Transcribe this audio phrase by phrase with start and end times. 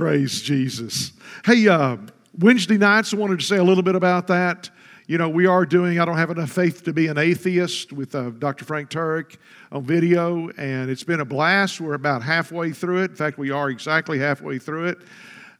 [0.00, 1.12] Praise Jesus.
[1.44, 1.98] Hey, uh,
[2.38, 4.70] Wednesday nights, I wanted to say a little bit about that.
[5.06, 8.14] You know, we are doing I Don't Have Enough Faith to Be an Atheist with
[8.14, 8.64] uh, Dr.
[8.64, 9.36] Frank Turek
[9.70, 11.82] on video, and it's been a blast.
[11.82, 13.10] We're about halfway through it.
[13.10, 14.98] In fact, we are exactly halfway through it.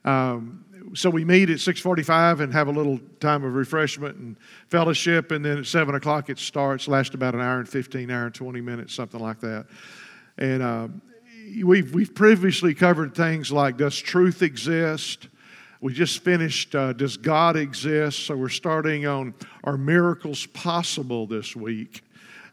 [0.06, 0.64] Um,
[0.94, 4.38] so we meet at 6.45 and have a little time of refreshment and
[4.68, 8.24] fellowship, and then at 7 o'clock it starts, lasts about an hour and 15, hour
[8.24, 9.66] and 20 minutes, something like that.
[10.38, 10.88] And uh,
[11.64, 15.28] we've, we've previously covered things like Does truth exist?
[15.80, 18.26] We just finished uh, Does God exist?
[18.26, 22.02] So we're starting on Are miracles possible this week?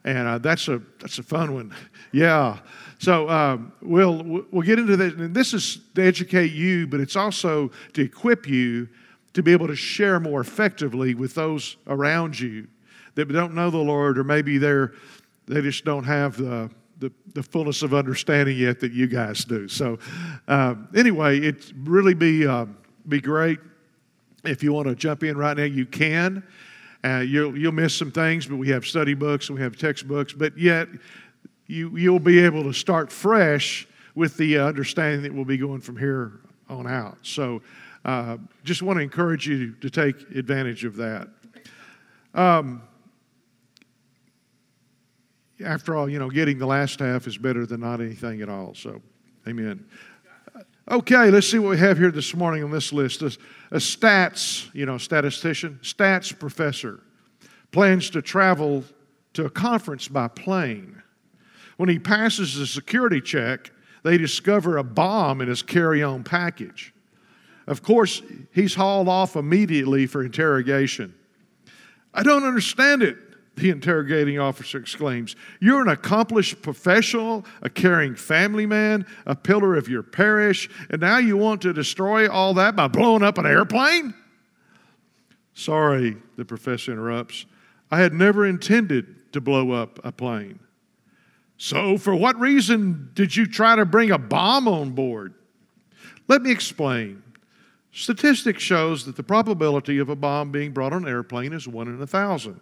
[0.03, 1.75] And uh, that's, a, that's a fun one.
[2.13, 2.59] Yeah.
[2.99, 5.15] So um, we'll, we'll get into that.
[5.15, 8.87] And this is to educate you, but it's also to equip you
[9.33, 12.65] to be able to share more effectively with those around you
[13.15, 14.93] that don't know the Lord, or maybe they're,
[15.47, 19.67] they just don't have the the, the fullness of understanding yet that you guys do.
[19.67, 19.99] So,
[20.47, 22.65] uh, anyway, it really be uh,
[23.07, 23.59] be great
[24.43, 25.63] if you want to jump in right now.
[25.63, 26.43] You can.
[27.03, 30.33] Uh, you'll you'll miss some things, but we have study books and we have textbooks.
[30.33, 30.87] But yet,
[31.67, 35.97] you you'll be able to start fresh with the understanding that we'll be going from
[35.97, 37.17] here on out.
[37.21, 37.61] So,
[38.03, 41.27] uh, just want to encourage you to take advantage of that.
[42.33, 42.81] Um,
[45.63, 48.73] after all, you know, getting the last half is better than not anything at all.
[48.75, 49.01] So,
[49.47, 49.85] amen.
[50.89, 53.21] Okay, let's see what we have here this morning on this list.
[53.21, 53.37] A,
[53.71, 57.01] a stats, you know, statistician, stats professor
[57.71, 58.83] plans to travel
[59.33, 61.01] to a conference by plane.
[61.75, 63.71] When he passes the security check,
[64.03, 66.93] they discover a bomb in his carry on package.
[67.67, 68.21] Of course,
[68.53, 71.13] he's hauled off immediately for interrogation.
[72.13, 73.17] I don't understand it
[73.57, 75.35] the interrogating officer exclaims.
[75.59, 81.17] You're an accomplished professional, a caring family man, a pillar of your parish, and now
[81.17, 84.13] you want to destroy all that by blowing up an airplane?
[85.53, 87.45] Sorry, the professor interrupts.
[87.89, 90.59] I had never intended to blow up a plane.
[91.57, 95.33] So, for what reason did you try to bring a bomb on board?
[96.27, 97.23] Let me explain.
[97.91, 101.87] Statistics shows that the probability of a bomb being brought on an airplane is one
[101.87, 102.61] in a thousand.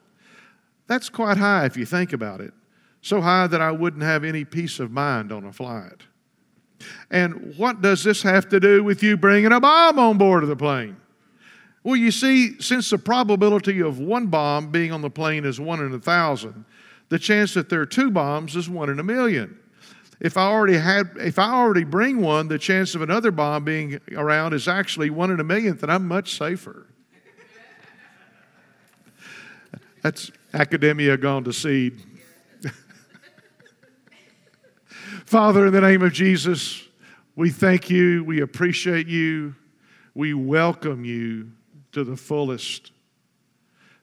[0.88, 2.54] That's quite high if you think about it.
[3.02, 6.04] So high that I wouldn't have any peace of mind on a flight.
[7.10, 10.50] And what does this have to do with you bringing a bomb on board of
[10.50, 10.98] the plane?
[11.84, 15.80] Well, you see, since the probability of one bomb being on the plane is one
[15.80, 16.66] in a thousand,
[17.10, 19.60] the chance that there are two bombs is one in a million.
[20.20, 24.00] If I already had, if I already bring one, the chance of another bomb being
[24.14, 26.88] around is actually one in a millionth, and I'm much safer.
[30.02, 32.02] That's academia gone to seed.
[35.26, 36.82] Father, in the name of Jesus,
[37.36, 39.54] we thank you, we appreciate you,
[40.14, 41.52] we welcome you
[41.92, 42.94] to the fullest.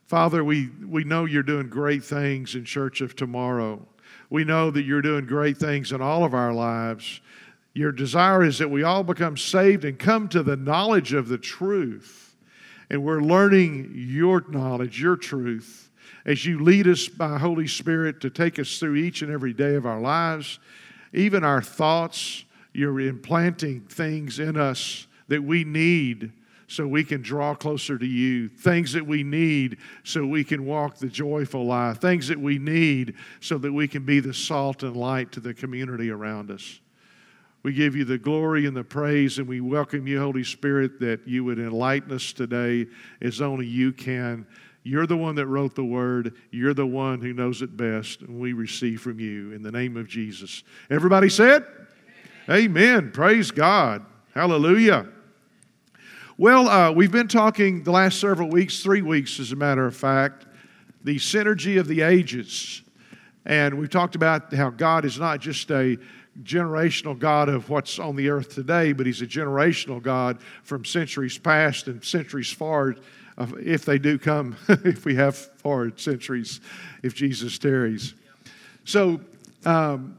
[0.05, 3.81] Father, we, we know you're doing great things in Church of Tomorrow.
[4.29, 7.23] We know that you're doing great things in all of our lives.
[7.73, 11.39] Your desire is that we all become saved and come to the knowledge of the
[11.39, 12.37] truth.
[12.91, 15.89] And we're learning your knowledge, your truth
[16.25, 19.75] as you lead us by Holy Spirit to take us through each and every day
[19.75, 20.59] of our lives,
[21.13, 22.45] even our thoughts.
[22.73, 26.33] You're implanting things in us that we need
[26.69, 30.97] so we can draw closer to you, things that we need so we can walk
[30.97, 34.97] the joyful life, things that we need so that we can be the salt and
[34.97, 36.81] light to the community around us.
[37.63, 41.29] We give you the glory and the praise, and we welcome you, Holy Spirit, that
[41.29, 42.87] you would enlighten us today
[43.21, 44.47] as only you can.
[44.85, 46.35] You're the one that wrote the word.
[46.51, 48.23] You're the one who knows it best.
[48.23, 50.65] And we receive from you in the name of Jesus.
[50.91, 51.65] Everybody said?
[52.49, 52.65] Amen.
[52.65, 53.11] Amen.
[53.13, 54.05] Praise God.
[54.35, 55.07] Hallelujah.
[56.37, 59.95] Well, uh, we've been talking the last several weeks, three weeks as a matter of
[59.95, 60.47] fact,
[61.05, 62.83] the synergy of the ages.
[63.45, 65.99] And we've talked about how God is not just a
[66.43, 71.39] generational God of what's on the earth today, but He's a generational God from centuries
[71.39, 73.01] past and centuries forward
[73.39, 76.61] if they do come, if we have forward centuries,
[77.03, 78.15] if Jesus tarries.
[78.85, 79.21] So
[79.65, 80.19] um,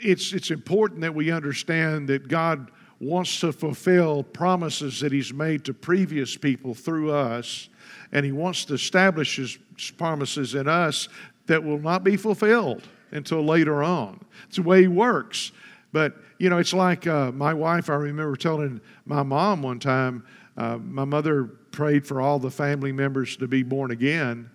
[0.00, 2.70] it's, it's important that we understand that God
[3.00, 7.68] wants to fulfill promises that He's made to previous people through us,
[8.12, 9.58] and He wants to establish His
[9.96, 11.08] promises in us
[11.46, 14.20] that will not be fulfilled until later on.
[14.46, 15.52] It's the way He works.
[15.92, 20.24] But, you know, it's like uh, my wife, I remember telling my mom one time,
[20.56, 24.48] uh, my mother prayed for all the family members to be born again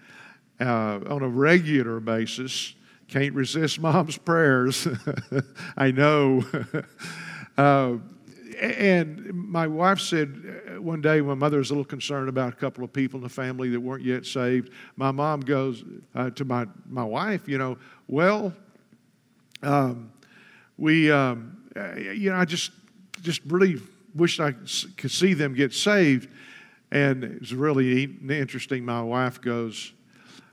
[0.62, 2.74] uh, on a regular basis.
[3.10, 4.88] Can't resist mom's prayers.
[5.78, 6.44] I know.
[7.58, 7.98] uh,
[8.62, 12.56] and my wife said uh, one day, my mother was a little concerned about a
[12.56, 14.72] couple of people in the family that weren't yet saved.
[14.96, 15.84] My mom goes
[16.16, 17.78] uh, to my, my wife, you know,
[18.08, 18.54] well,
[19.62, 20.12] um,
[20.78, 22.72] we, um, uh, you know, I just,
[23.22, 23.82] just really
[24.16, 24.54] wished I
[24.96, 26.30] could see them get saved.
[26.92, 28.84] And it's really interesting.
[28.84, 29.94] My wife goes,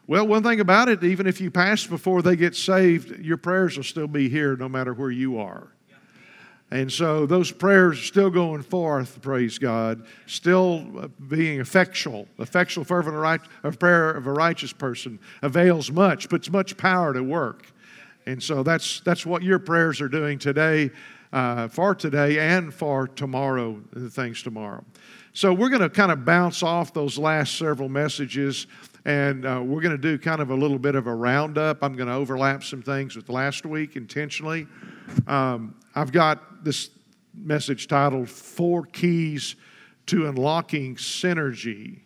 [0.06, 3.76] Well, one thing about it, even if you pass before they get saved, your prayers
[3.76, 5.68] will still be here no matter where you are.
[6.70, 12.26] And so those prayers are still going forth, praise God, still being effectual.
[12.38, 17.22] Effectual, fervent right, of prayer of a righteous person avails much, puts much power to
[17.22, 17.66] work.
[18.26, 20.90] And so that's, that's what your prayers are doing today,
[21.32, 24.84] uh, for today, and for tomorrow, the things tomorrow.
[25.32, 28.66] So we're going to kind of bounce off those last several messages,
[29.04, 31.82] and uh, we're going to do kind of a little bit of a roundup.
[31.82, 34.66] I'm going to overlap some things with last week intentionally.
[35.26, 36.90] Um, I've got this
[37.34, 39.56] message titled Four Keys
[40.06, 42.05] to Unlocking Synergy.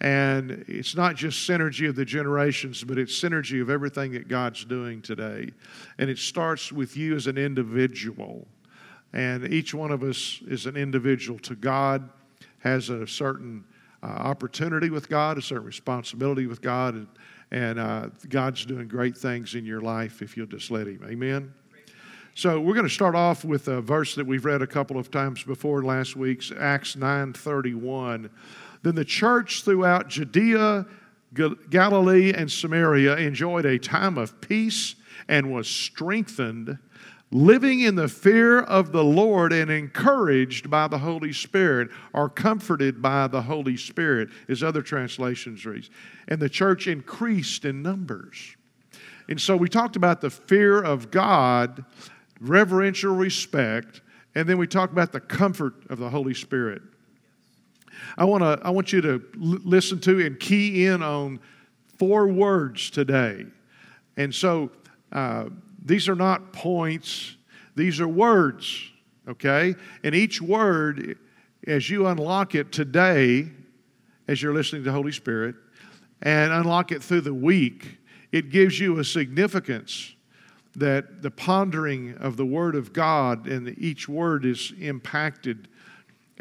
[0.00, 4.64] And it's not just synergy of the generations, but it's synergy of everything that God's
[4.64, 5.50] doing today.
[5.98, 8.46] And it starts with you as an individual.
[9.14, 12.10] And each one of us is an individual to God,
[12.58, 13.64] has a certain
[14.02, 17.06] uh, opportunity with God, a certain responsibility with God, and,
[17.50, 21.00] and uh, God's doing great things in your life if you'll just let Him.
[21.08, 21.54] Amen.
[22.34, 25.10] So we're going to start off with a verse that we've read a couple of
[25.10, 28.28] times before last week's Acts 9:31.
[28.82, 30.86] Then the church throughout Judea,
[31.70, 34.94] Galilee, and Samaria enjoyed a time of peace
[35.28, 36.78] and was strengthened,
[37.30, 43.02] living in the fear of the Lord and encouraged by the Holy Spirit, or comforted
[43.02, 45.88] by the Holy Spirit, as other translations read.
[46.28, 48.56] And the church increased in numbers.
[49.28, 51.84] And so we talked about the fear of God
[52.40, 54.02] reverential respect,
[54.34, 56.82] and then we talked about the comfort of the Holy Spirit.
[58.16, 61.40] I, wanna, I want you to l- listen to and key in on
[61.98, 63.46] four words today.
[64.16, 64.70] And so
[65.12, 65.46] uh,
[65.84, 67.36] these are not points,
[67.74, 68.90] these are words,
[69.28, 69.74] okay?
[70.02, 71.18] And each word,
[71.66, 73.48] as you unlock it today,
[74.28, 75.54] as you're listening to the Holy Spirit,
[76.22, 77.98] and unlock it through the week,
[78.32, 80.14] it gives you a significance
[80.74, 85.68] that the pondering of the Word of God and each word is impacted,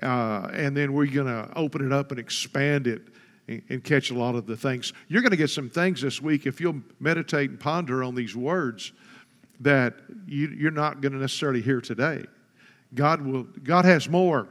[0.04, 3.02] uh, and then we're going to open it up and expand it
[3.48, 4.92] and, and, catch a lot of the things.
[5.08, 8.36] You're going to get some things this week if you'll meditate and ponder on these
[8.36, 8.92] words
[9.62, 9.96] that
[10.28, 12.26] you, you're not going to necessarily hear today.
[12.94, 13.44] God will.
[13.64, 14.48] God has more.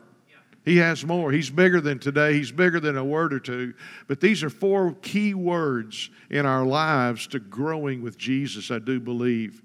[0.64, 1.30] He has more.
[1.30, 2.32] He's bigger than today.
[2.32, 3.74] He's bigger than a word or two.
[4.08, 8.98] But these are four key words in our lives to growing with Jesus, I do
[8.98, 9.60] believe.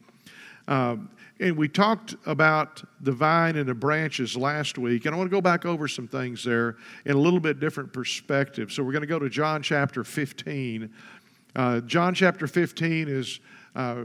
[0.68, 1.10] Um,
[1.40, 5.36] and we talked about the vine and the branches last week, and I want to
[5.36, 6.76] go back over some things there
[7.06, 8.72] in a little bit different perspective.
[8.72, 10.94] So we're going to go to John chapter 15.
[11.56, 13.40] Uh, John chapter 15 is
[13.76, 14.04] uh,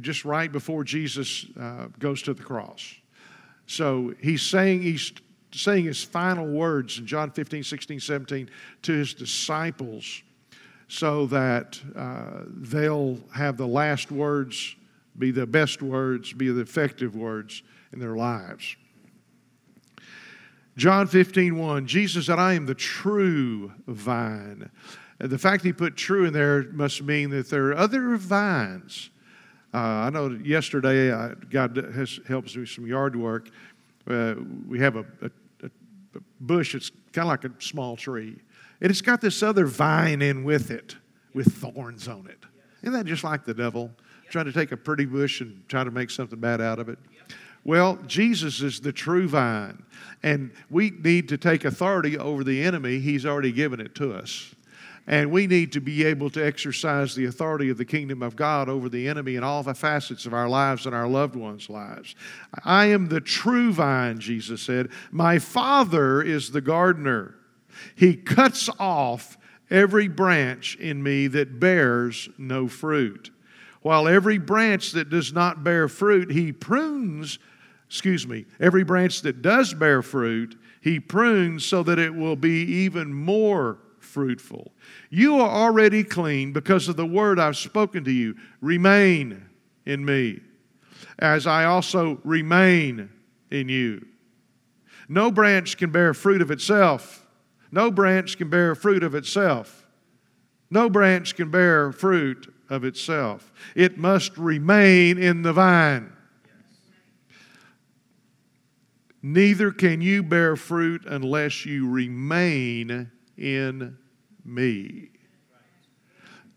[0.00, 2.94] just right before Jesus uh, goes to the cross.
[3.66, 5.12] So he's saying he's
[5.52, 8.50] saying his final words in John 15, 16, 17
[8.82, 10.22] to his disciples
[10.88, 14.76] so that uh, they'll have the last words
[15.18, 17.62] be the best words, be the effective words
[17.92, 18.76] in their lives.
[20.76, 24.70] John 15, 1, Jesus said, I am the true vine.
[25.20, 29.10] And the fact he put true in there must mean that there are other vines.
[29.74, 33.50] Uh, I know yesterday, I, God has, helps me with some yard work.
[34.08, 34.34] Uh,
[34.66, 35.30] we have a, a,
[35.64, 35.70] a
[36.40, 38.38] bush it's kind of like a small tree.
[38.80, 40.96] And it's got this other vine in with it,
[41.34, 42.38] with thorns on it.
[42.82, 43.92] Isn't that just like the devil?
[44.32, 46.98] Trying to take a pretty bush and try to make something bad out of it?
[47.64, 49.84] Well, Jesus is the true vine,
[50.22, 52.98] and we need to take authority over the enemy.
[52.98, 54.54] He's already given it to us.
[55.06, 58.68] And we need to be able to exercise the authority of the kingdom of God
[58.68, 62.14] over the enemy in all the facets of our lives and our loved ones' lives.
[62.64, 64.90] I am the true vine, Jesus said.
[65.10, 67.34] My Father is the gardener.
[67.96, 69.36] He cuts off
[69.70, 73.30] every branch in me that bears no fruit
[73.82, 77.38] while every branch that does not bear fruit, he prunes,
[77.86, 82.62] excuse me, every branch that does bear fruit, he prunes so that it will be
[82.62, 84.72] even more fruitful.
[85.10, 88.36] You are already clean because of the word I've spoken to you.
[88.60, 89.48] Remain
[89.84, 90.40] in me,
[91.18, 93.10] as I also remain
[93.50, 94.06] in you.
[95.08, 97.26] No branch can bear fruit of itself.
[97.70, 99.86] No branch can bear fruit of itself.
[100.70, 103.52] No branch can bear fruit of itself.
[103.76, 106.12] It must remain in the vine.
[109.22, 113.96] Neither can you bear fruit unless you remain in
[114.44, 115.10] me.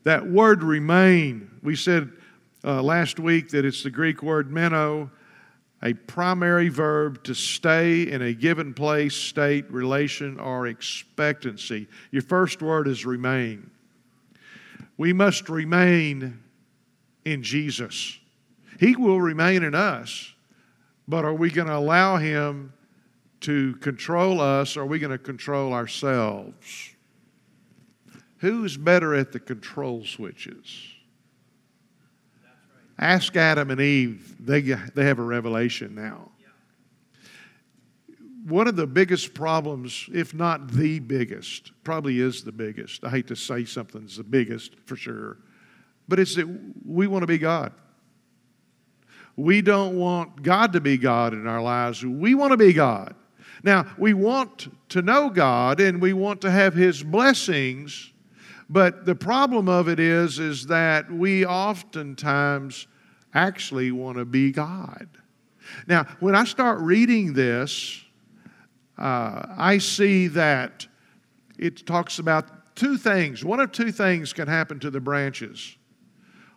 [0.04, 2.12] That word remain, we said
[2.64, 5.12] uh, last week that it's the Greek word meno,
[5.84, 11.88] a primary verb to stay in a given place, state, relation, or expectancy.
[12.10, 13.70] Your first word is remain.
[14.98, 16.42] We must remain
[17.26, 18.18] in Jesus.
[18.80, 20.34] He will remain in us,
[21.08, 22.74] but are we going to allow Him
[23.42, 26.96] to control us or are we going to control ourselves?
[28.38, 30.68] Who's better at the control switches?
[32.98, 34.36] Ask Adam and Eve.
[34.40, 36.32] They, they have a revelation now.
[38.46, 43.04] One of the biggest problems, if not the biggest, probably is the biggest.
[43.04, 45.38] I hate to say something's the biggest for sure,
[46.08, 46.48] but it's that
[46.86, 47.74] we want to be God.
[49.36, 52.06] We don't want God to be God in our lives.
[52.06, 53.16] We want to be God.
[53.64, 58.14] Now, we want to know God and we want to have His blessings,
[58.70, 62.86] but the problem of it is, is that we oftentimes
[63.34, 65.08] actually want to be God.
[65.88, 68.05] Now, when I start reading this,
[68.98, 70.88] uh, I see that
[71.58, 73.44] it talks about two things.
[73.44, 75.78] One of two things can happen to the branches.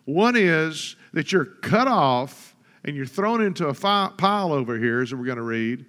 [0.05, 5.01] One is that you're cut off and you're thrown into a fi- pile over here,
[5.01, 5.85] as we're going to read,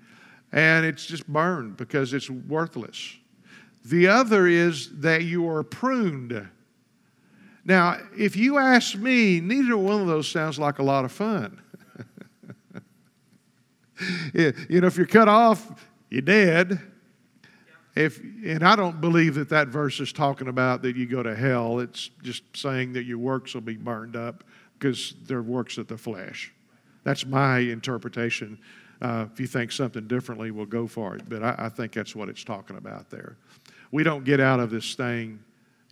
[0.52, 3.16] and it's just burned because it's worthless.
[3.85, 6.49] The other is that you are pruned.
[7.64, 11.61] Now, if you ask me, neither one of those sounds like a lot of fun.
[14.35, 16.81] you know, if you're cut off, you're dead.
[17.97, 21.35] If, and I don't believe that that verse is talking about that you go to
[21.35, 21.81] hell.
[21.81, 24.45] It's just saying that your works will be burned up
[24.79, 26.52] because they're works of the flesh.
[27.05, 28.59] That's my interpretation.
[29.02, 31.29] Uh, if you think something differently, we'll go for it.
[31.29, 33.37] But I, I think that's what it's talking about there.
[33.90, 35.40] We don't get out of this thing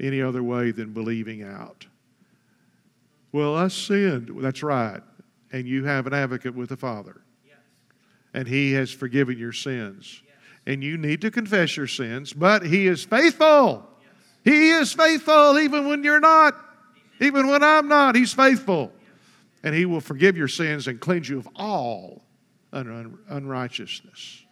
[0.01, 1.87] any other way than believing out.
[3.33, 4.31] Well, I sinned.
[4.41, 5.03] That's right.
[5.53, 7.23] And you have an advocate with the Father.
[8.39, 10.23] And He has forgiven your sins.
[10.65, 13.85] And you need to confess your sins, but He is faithful.
[14.45, 16.55] He is faithful even when you're not,
[17.21, 18.15] even when I'm not.
[18.15, 18.93] He's faithful.
[19.65, 22.23] And He will forgive your sins and cleanse you of all
[22.71, 24.45] unrighteousness.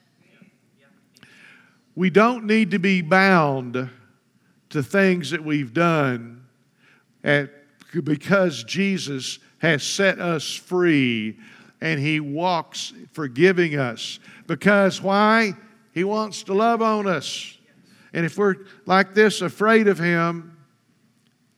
[1.94, 3.88] We don't need to be bound
[4.70, 6.44] to things that we've done
[7.22, 7.52] at,
[8.02, 11.38] because Jesus has set us free
[11.80, 14.18] and He walks forgiving us.
[14.46, 15.54] Because why?
[15.92, 17.56] He wants to love on us.
[18.12, 18.56] And if we're
[18.86, 20.56] like this, afraid of Him,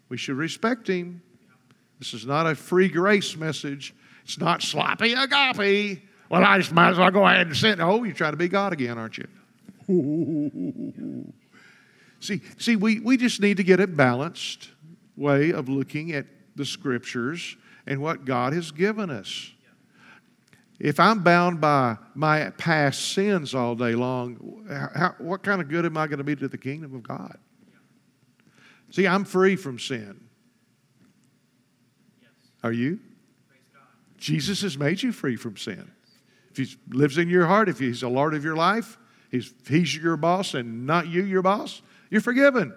[0.08, 1.22] we should respect Him.
[1.98, 3.94] This is not a free grace message.
[4.24, 6.02] It's not sloppy agape.
[6.28, 7.80] Well, I just might as well go ahead and sin.
[7.80, 9.28] Oh, you're trying to be God again, aren't you?
[12.20, 14.70] See, see we, we just need to get a balanced
[15.16, 17.56] way of looking at the scriptures
[17.86, 19.52] and what God has given us.
[20.78, 25.84] If I'm bound by my past sins all day long, how, what kind of good
[25.84, 27.36] am I going to be to the kingdom of God?
[28.90, 30.20] See, I'm free from sin.
[32.62, 33.00] Are you?
[34.16, 35.90] Jesus has made you free from sin.
[36.50, 38.98] If He lives in your heart, if He's the Lord of your life,
[39.30, 42.74] He's, he's your boss and not you your boss, you're forgiven.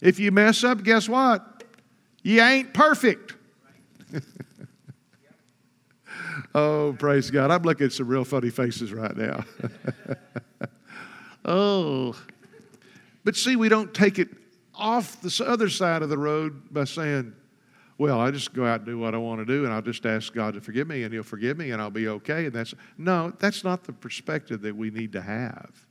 [0.00, 1.64] If you mess up, guess what?
[2.22, 3.34] You ain't perfect.
[6.54, 7.50] oh, praise God.
[7.50, 9.44] I'm looking at some real funny faces right now.
[11.44, 12.16] oh.
[13.24, 14.28] But see, we don't take it
[14.74, 17.34] off the other side of the road by saying,
[17.98, 20.04] well, I just go out and do what I want to do, and I'll just
[20.06, 22.46] ask God to forgive me, and He'll forgive me, and I'll be okay.
[22.46, 25.86] And that's no, that's not the perspective that we need to have.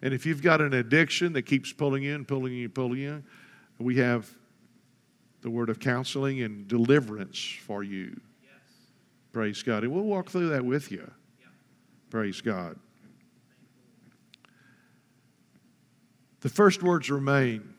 [0.00, 3.22] And if you've got an addiction that keeps pulling you in, pulling you, pulling you,
[3.78, 4.30] we have
[5.42, 8.18] the word of counseling and deliverance for you.
[9.34, 9.82] Praise God.
[9.82, 11.10] And we'll walk through that with you.
[11.40, 11.46] Yeah.
[12.08, 12.76] Praise God.
[16.40, 17.74] The first words remain.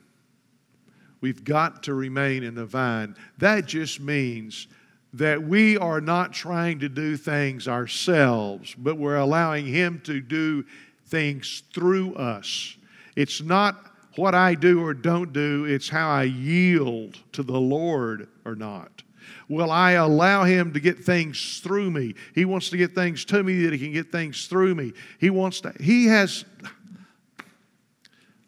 [1.22, 3.16] We've got to remain in the vine.
[3.38, 4.68] That just means
[5.14, 10.62] that we are not trying to do things ourselves, but we're allowing Him to do
[11.06, 12.76] things through us.
[13.16, 18.28] It's not what I do or don't do, it's how I yield to the Lord
[18.44, 19.02] or not.
[19.48, 22.14] Will I allow Him to get things through me?
[22.34, 24.92] He wants to get things to me that He can get things through me.
[25.18, 26.44] He wants to, He has.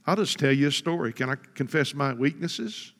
[0.07, 1.12] I'll just tell you a story.
[1.12, 2.93] Can I confess my weaknesses?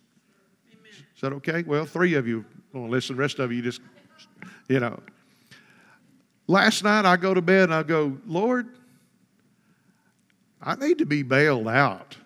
[0.71, 0.93] Amen.
[1.15, 1.63] Is that okay?
[1.63, 3.81] Well, three of you want to listen, the rest of you just,
[4.69, 5.01] you know.
[6.47, 8.69] Last night I go to bed and I go, Lord,
[10.63, 12.17] I need to be bailed out.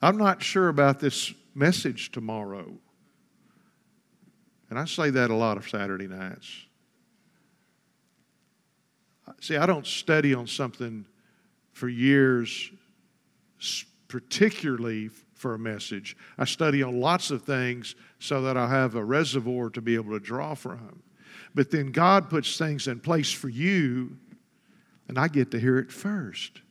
[0.00, 2.72] I'm not sure about this message tomorrow.
[4.72, 6.50] And I say that a lot of Saturday nights.
[9.42, 11.04] See, I don't study on something
[11.72, 12.70] for years,
[14.08, 16.16] particularly for a message.
[16.38, 20.12] I study on lots of things so that I have a reservoir to be able
[20.12, 21.02] to draw from.
[21.54, 24.16] But then God puts things in place for you,
[25.06, 26.62] and I get to hear it first.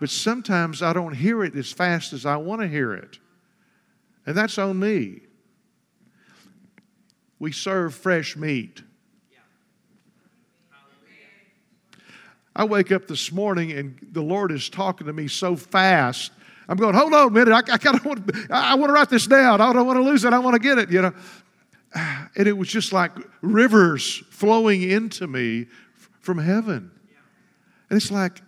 [0.00, 3.18] But sometimes I don't hear it as fast as I want to hear it.
[4.24, 5.24] And that's on me.
[7.42, 8.84] We serve fresh meat.
[12.54, 16.30] I wake up this morning and the Lord is talking to me so fast.
[16.68, 17.52] I'm going, hold on a minute.
[17.52, 19.60] I, I kind of want, I want to write this down.
[19.60, 20.32] I don't want to lose it.
[20.32, 21.12] I want to get it, you know.
[22.36, 25.66] And it was just like rivers flowing into me
[26.20, 26.92] from heaven.
[27.90, 28.40] And it's like,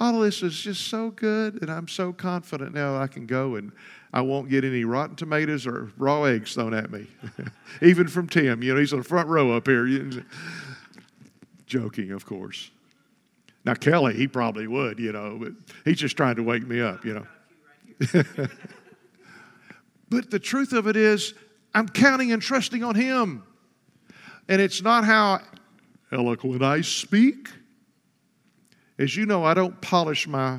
[0.00, 3.54] all of this is just so good, and I'm so confident now I can go
[3.54, 3.70] and
[4.12, 7.06] I won't get any rotten tomatoes or raw eggs thrown at me,
[7.82, 8.62] even from Tim.
[8.62, 10.10] You know, he's on the front row up here.
[11.66, 12.70] Joking, of course.
[13.64, 15.52] Now, Kelly, he probably would, you know, but
[15.84, 17.26] he's just trying to wake me up, you know.
[20.08, 21.34] but the truth of it is,
[21.74, 23.44] I'm counting and trusting on Him.
[24.48, 25.40] And it's not how
[26.10, 27.48] eloquent I speak.
[28.98, 30.58] As you know, I don't polish my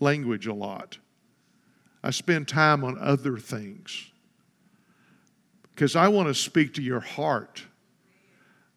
[0.00, 0.98] language a lot.
[2.06, 4.12] I spend time on other things
[5.74, 7.64] because I want to speak to your heart,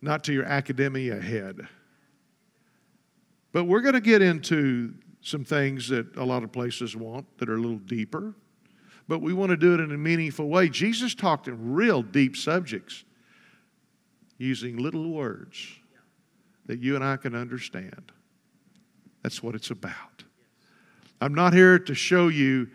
[0.02, 1.68] not to your academia head.
[3.52, 7.50] But we're going to get into some things that a lot of places want that
[7.50, 8.34] are a little deeper,
[9.08, 10.68] but we want to do it in a meaningful way.
[10.68, 13.04] Jesus talked in real deep subjects
[14.40, 15.68] using little words
[16.66, 18.12] that you and I can understand.
[19.22, 20.24] That's what it's about.
[21.22, 22.70] I'm not here to show you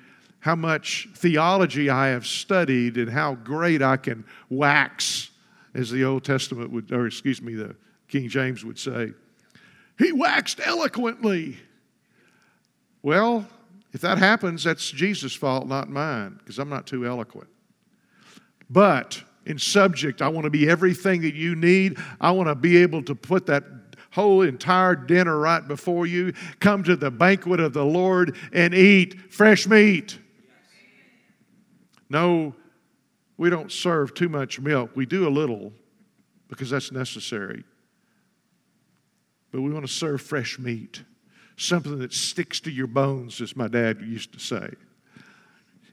[0.45, 5.31] how much theology I have studied and how great I can wax,
[5.73, 7.75] as the Old Testament would, or excuse me, the
[8.09, 9.13] King James would say.
[9.99, 11.57] He waxed eloquently.
[13.03, 13.49] Well,
[13.95, 17.49] if that happens, that's Jesus' fault, not mine, because I'm not too eloquent.
[18.69, 21.97] But in subject, I want to be everything that you need.
[22.21, 23.65] I want to be able to put that
[24.11, 26.35] whole entire dinner right before you.
[26.61, 30.19] Come to the banquet of the Lord and eat fresh meat.
[32.15, 32.55] No,
[33.37, 34.93] we don't serve too much milk.
[34.95, 35.73] We do a little
[36.49, 37.65] because that's necessary
[39.55, 41.05] but we want to serve fresh meat,
[41.57, 44.69] something that sticks to your bones, as my dad used to say.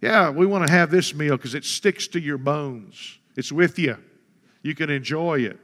[0.01, 3.77] Yeah, we want to have this meal because it sticks to your bones, it's with
[3.77, 3.99] you.
[4.63, 5.59] You can enjoy it.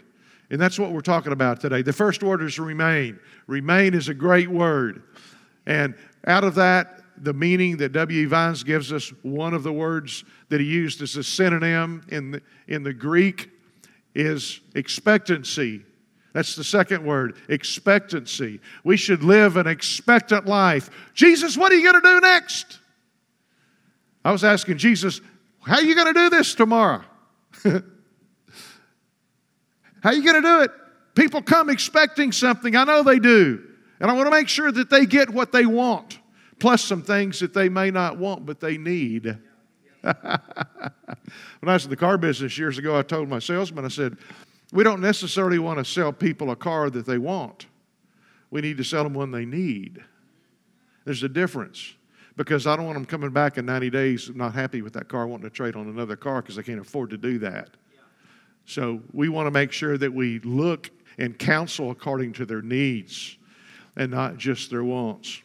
[0.52, 1.82] And that's what we're talking about today.
[1.82, 3.20] The first word is remain.
[3.48, 5.02] Remain is a great word.
[5.66, 5.96] And
[6.28, 8.26] out of that, the meaning that W.E.
[8.26, 12.42] Vines gives us, one of the words that he used as a synonym in the,
[12.68, 13.50] in the Greek
[14.16, 15.84] is expectancy.
[16.34, 18.60] That's the second word, expectancy.
[18.84, 20.90] We should live an expectant life.
[21.14, 22.80] Jesus, what are you going to do next?
[24.24, 25.22] I was asking Jesus,
[25.62, 27.04] how are you going to do this tomorrow?
[27.64, 27.82] how
[30.04, 30.72] are you going to do it?
[31.16, 32.76] People come expecting something.
[32.76, 33.64] I know they do.
[34.00, 36.20] And I want to make sure that they get what they want,
[36.60, 39.38] plus some things that they may not want, but they need.
[40.02, 44.18] when I was in the car business years ago, I told my salesman, I said,
[44.72, 47.68] we don't necessarily want to sell people a car that they want.
[48.50, 50.04] We need to sell them one they need.
[51.06, 51.96] There's a difference
[52.36, 55.28] because I don't want them coming back in 90 days not happy with that car,
[55.28, 57.72] wanting to trade on another car because they can't afford to do that.
[58.66, 63.38] So we want to make sure that we look and counsel according to their needs
[63.96, 65.42] and not just their wants.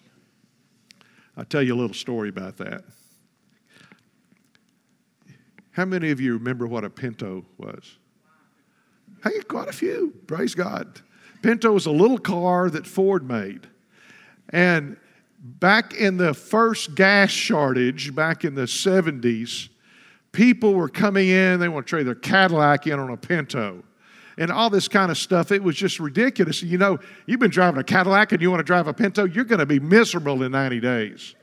[1.36, 2.84] I'll tell you a little story about that.
[5.72, 7.96] How many of you remember what a Pinto was?
[9.24, 10.12] Hey, quite a few.
[10.26, 11.00] Praise God.
[11.40, 13.68] Pinto was a little car that Ford made.
[14.50, 14.96] And
[15.38, 19.70] back in the first gas shortage, back in the 70s,
[20.32, 23.82] people were coming in, they want to trade their Cadillac in on a Pinto.
[24.38, 26.62] And all this kind of stuff, it was just ridiculous.
[26.62, 29.44] You know, you've been driving a Cadillac and you want to drive a Pinto, you're
[29.44, 31.34] going to be miserable in 90 days.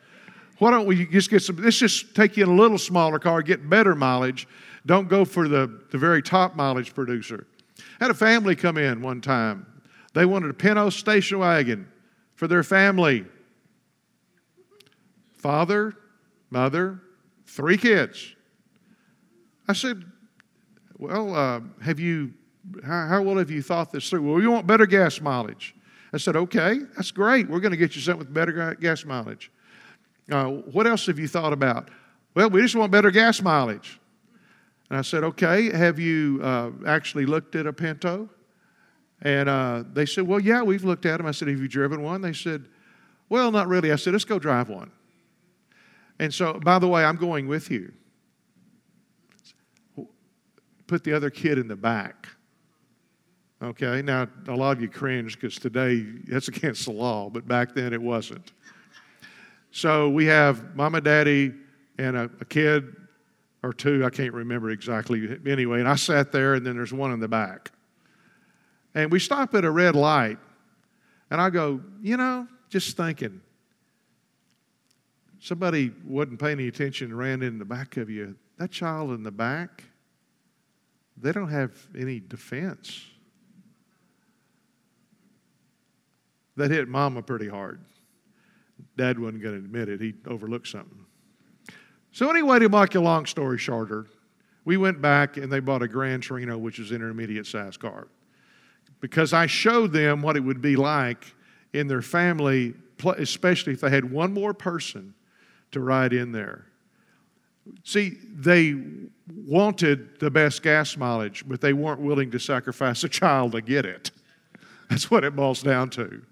[0.58, 1.56] Why don't we just get some?
[1.58, 4.47] Let's just take you in a little smaller car, get better mileage.
[4.86, 7.47] Don't go for the, the very top mileage producer
[7.99, 9.65] had a family come in one time.
[10.13, 11.88] They wanted a Pinto station wagon
[12.36, 13.25] for their family.
[15.38, 15.93] Father,
[16.49, 17.02] mother,
[17.45, 18.36] three kids.
[19.67, 20.04] I said,
[20.97, 22.34] Well, uh, have you,
[22.86, 24.23] how, how well have you thought this through?
[24.23, 25.75] Well, we want better gas mileage.
[26.13, 27.49] I said, Okay, that's great.
[27.49, 29.51] We're going to get you something with better gas mileage.
[30.32, 31.89] Uh, what else have you thought about?
[32.36, 33.99] Well, we just want better gas mileage.
[34.89, 38.29] And I said, Okay, have you uh, actually looked at a Pinto?
[39.21, 41.25] And uh, they said, Well, yeah, we've looked at them.
[41.25, 42.21] I said, Have you driven one?
[42.21, 42.65] They said,
[43.27, 43.91] Well, not really.
[43.91, 44.91] I said, Let's go drive one.
[46.19, 47.93] And so, by the way, I'm going with you.
[50.88, 52.27] Put the other kid in the back.
[53.62, 57.76] Okay, now a lot of you cringe because today that's against the law, but back
[57.76, 58.54] then it wasn't.
[59.72, 61.54] So we have mama, daddy,
[61.98, 62.95] and a, a kid
[63.62, 65.38] or two, I can't remember exactly.
[65.45, 67.72] Anyway, and I sat there, and then there's one in the back.
[68.95, 70.38] And we stop at a red light,
[71.30, 73.41] and I go, you know, just thinking,
[75.39, 78.36] somebody wasn't paying any attention and ran in the back of you.
[78.58, 79.84] That child in the back,
[81.17, 83.09] they don't have any defense.
[86.60, 87.80] That hit mama pretty hard.
[88.98, 91.06] Dad wasn't going to admit it, he overlooked something.
[92.12, 94.08] So, anyway, to make a long story shorter,
[94.65, 98.08] we went back and they bought a Gran Torino, which is an intermediate size car
[99.00, 101.34] because I showed them what it would be like
[101.74, 102.74] in their family,
[103.17, 105.13] especially if they had one more person
[105.72, 106.65] to ride in there.
[107.84, 108.76] See, they
[109.45, 113.86] wanted the best gas mileage, but they weren't willing to sacrifice a child to get
[113.86, 114.12] it.
[114.89, 116.24] That's what it boils down to.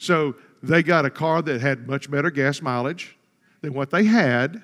[0.00, 3.18] So they got a car that had much better gas mileage
[3.60, 4.62] than what they had,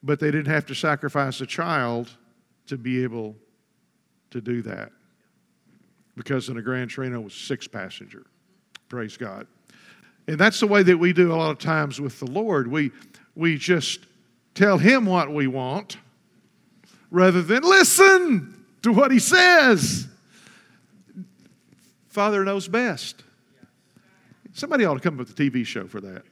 [0.00, 2.08] but they didn't have to sacrifice a child
[2.68, 3.34] to be able
[4.30, 4.92] to do that
[6.16, 8.26] because in a Gran Torino was six passenger.
[8.88, 9.48] Praise God.
[10.28, 12.68] And that's the way that we do a lot of times with the Lord.
[12.68, 12.92] We,
[13.34, 14.06] we just
[14.54, 15.96] tell Him what we want
[17.10, 20.06] rather than listen to what He says.
[22.08, 23.23] Father knows best.
[24.54, 26.22] Somebody ought to come up with a TV show for that.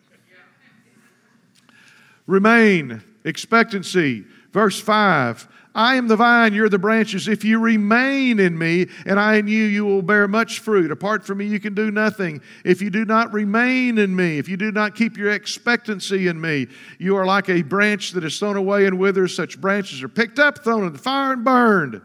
[2.27, 4.25] Remain, expectancy.
[4.53, 7.29] Verse 5 I am the vine, you're the branches.
[7.29, 10.91] If you remain in me and I in you, you will bear much fruit.
[10.91, 12.43] Apart from me, you can do nothing.
[12.65, 16.39] If you do not remain in me, if you do not keep your expectancy in
[16.41, 19.35] me, you are like a branch that is thrown away and withers.
[19.35, 22.03] Such branches are picked up, thrown in the fire, and burned.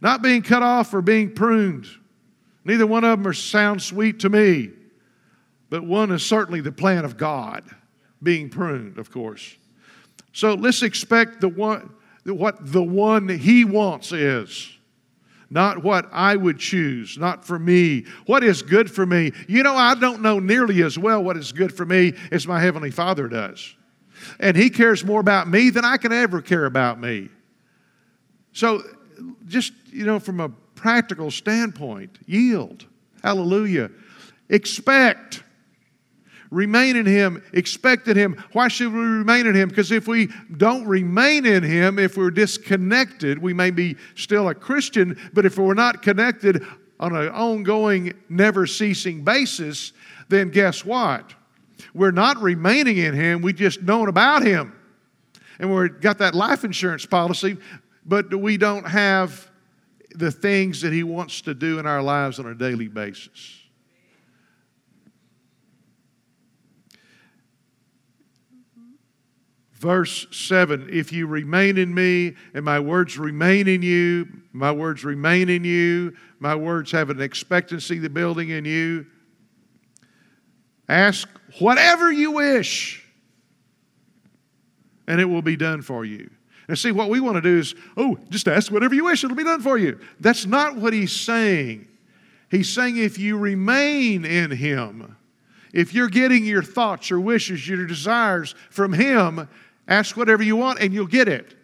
[0.00, 1.88] Not being cut off or being pruned.
[2.64, 4.70] Neither one of them are sound sweet to me,
[5.70, 7.64] but one is certainly the plan of God,
[8.22, 9.56] being pruned, of course.
[10.32, 14.76] So let's expect the one what the one He wants is.
[15.52, 18.04] Not what I would choose, not for me.
[18.26, 19.32] What is good for me?
[19.48, 22.60] You know, I don't know nearly as well what is good for me as my
[22.60, 23.74] Heavenly Father does.
[24.38, 27.30] And He cares more about me than I can ever care about me.
[28.52, 28.82] So,
[29.46, 32.86] just, you know, from a practical standpoint, yield.
[33.22, 33.90] Hallelujah.
[34.48, 35.42] Expect.
[36.50, 38.42] Remain in Him, expect in Him.
[38.52, 39.68] Why should we remain in Him?
[39.68, 44.54] Because if we don't remain in Him, if we're disconnected, we may be still a
[44.54, 46.66] Christian, but if we're not connected
[46.98, 49.92] on an ongoing, never ceasing basis,
[50.28, 51.34] then guess what?
[51.94, 54.76] We're not remaining in Him, we just known about Him.
[55.60, 57.58] And we've got that life insurance policy,
[58.04, 59.48] but we don't have
[60.16, 63.59] the things that He wants to do in our lives on a daily basis.
[69.80, 75.04] Verse 7 If you remain in me and my words remain in you, my words
[75.04, 79.06] remain in you, my words have an expectancy the building in you.
[80.86, 81.26] Ask
[81.60, 83.08] whatever you wish,
[85.08, 86.28] and it will be done for you.
[86.68, 89.34] And see, what we want to do is, oh, just ask whatever you wish, it'll
[89.36, 89.98] be done for you.
[90.20, 91.88] That's not what he's saying.
[92.50, 95.16] He's saying if you remain in him,
[95.72, 99.48] if you're getting your thoughts, your wishes, your desires from him,
[99.90, 101.56] Ask whatever you want and you'll get it.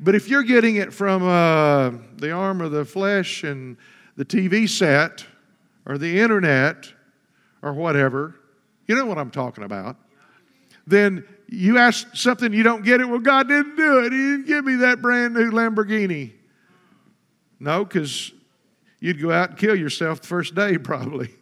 [0.00, 3.76] But if you're getting it from uh, the arm of the flesh and
[4.16, 5.24] the TV set
[5.86, 6.92] or the internet
[7.62, 8.34] or whatever,
[8.88, 9.96] you know what I'm talking about,
[10.88, 13.08] then you ask something you don't get it.
[13.08, 14.12] Well, God didn't do it.
[14.12, 16.32] He didn't give me that brand new Lamborghini.
[17.60, 18.32] No, because
[18.98, 21.32] you'd go out and kill yourself the first day, probably.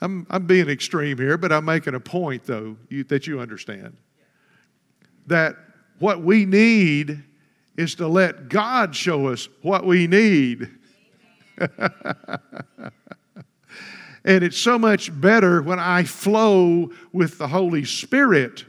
[0.00, 3.96] I'm, I'm being extreme here, but I'm making a point, though, you, that you understand
[5.30, 5.56] that
[5.98, 7.24] what we need
[7.76, 10.70] is to let God show us what we need.
[14.24, 18.64] and it's so much better when I flow with the Holy Spirit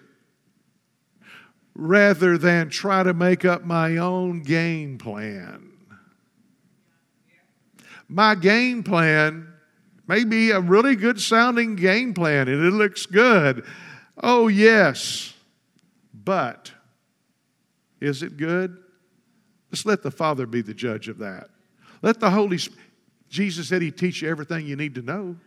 [1.76, 5.72] rather than try to make up my own game plan.
[8.08, 9.48] My game plan
[10.08, 13.66] may be a really good sounding game plan and it looks good.
[14.22, 15.34] Oh, yes.
[16.24, 16.72] But
[18.00, 18.78] is it good?
[19.72, 21.50] Let's let the Father be the judge of that.
[22.02, 22.84] Let the Holy Spirit,
[23.30, 25.38] Jesus said He'd teach you everything you need to know.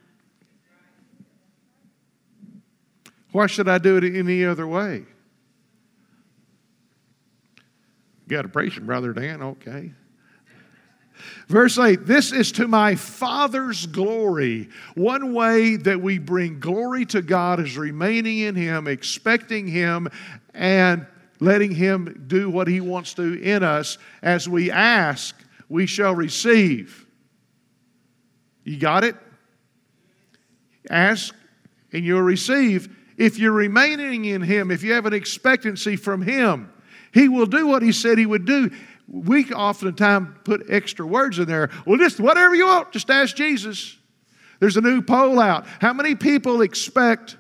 [3.32, 5.04] Why should I do it any other way?
[8.26, 9.42] You got a praise Brother Dan?
[9.42, 9.92] Okay.
[11.48, 14.68] Verse 8, this is to my Father's glory.
[14.94, 20.08] One way that we bring glory to God is remaining in Him, expecting Him,
[20.54, 21.06] and
[21.40, 23.98] letting Him do what He wants to in us.
[24.22, 25.36] As we ask,
[25.68, 27.06] we shall receive.
[28.64, 29.16] You got it?
[30.90, 31.34] Ask
[31.92, 32.94] and you'll receive.
[33.16, 36.72] If you're remaining in Him, if you have an expectancy from Him,
[37.12, 38.70] He will do what He said He would do
[39.06, 41.70] we oftentimes put extra words in there.
[41.86, 43.96] Well, just whatever you want, just ask Jesus.
[44.60, 45.66] There's a new poll out.
[45.80, 47.36] How many people expect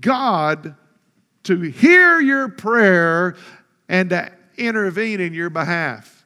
[0.00, 0.74] God
[1.44, 3.36] to hear your prayer
[3.88, 6.24] and to intervene in your behalf?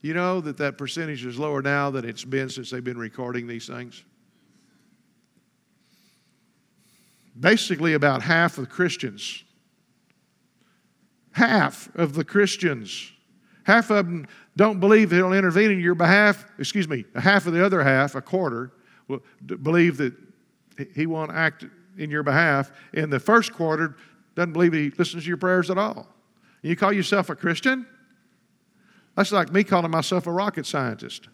[0.00, 3.48] You know that that percentage is lower now than it's been since they've been recording
[3.48, 4.04] these things?
[7.38, 9.42] Basically, about half of Christians
[11.36, 13.12] half of the Christians.
[13.64, 16.46] Half of them don't believe he'll intervene in your behalf.
[16.58, 18.72] Excuse me, half of the other half, a quarter,
[19.06, 20.14] will believe that
[20.94, 21.66] he won't act
[21.98, 22.72] in your behalf.
[22.94, 23.96] In the first quarter,
[24.34, 26.08] doesn't believe he listens to your prayers at all.
[26.62, 27.86] You call yourself a Christian?
[29.14, 31.28] That's like me calling myself a rocket scientist.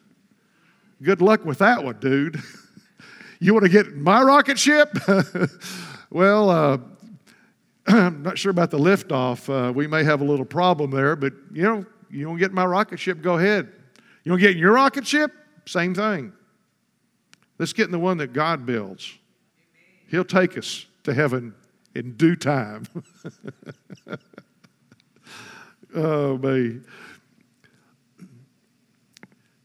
[1.01, 2.43] Good luck with that one, dude.
[3.39, 4.99] you want to get my rocket ship?
[6.11, 6.79] well, uh,
[7.87, 9.49] I'm not sure about the liftoff.
[9.49, 12.65] Uh, we may have a little problem there, but you know, you don't get my
[12.65, 13.73] rocket ship, go ahead.
[14.25, 15.33] You don't get in your rocket ship?
[15.67, 16.33] Same thing.
[17.59, 19.19] Let's get in the one that God builds.
[20.09, 21.55] He'll take us to heaven
[21.95, 22.85] in due time.
[25.95, 26.81] oh, me.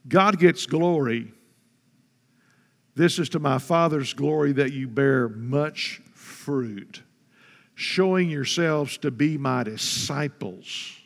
[0.08, 1.34] God gets glory.
[2.96, 7.04] This is to my Father's glory that you bear much fruit
[7.78, 10.98] showing yourselves to be my disciples.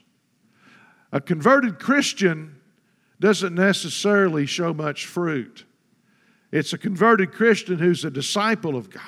[1.12, 2.62] A converted Christian
[3.20, 5.66] doesn't necessarily show much fruit.
[6.50, 9.04] It's a converted Christian who's a disciple of God.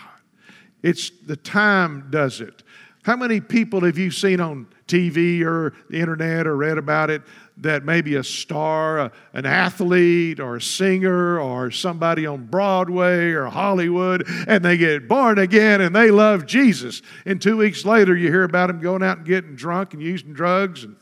[0.81, 2.63] It's the time does it.
[3.03, 7.21] How many people have you seen on TV or the internet or read about it
[7.57, 13.45] that maybe a star, a, an athlete, or a singer, or somebody on Broadway or
[13.45, 17.01] Hollywood, and they get born again and they love Jesus.
[17.25, 20.33] And two weeks later, you hear about them going out and getting drunk and using
[20.33, 20.95] drugs and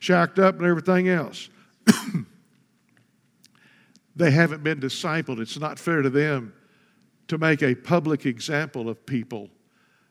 [0.00, 1.48] shacked up and everything else.
[4.16, 5.38] they haven't been discipled.
[5.38, 6.52] It's not fair to them
[7.28, 9.48] to make a public example of people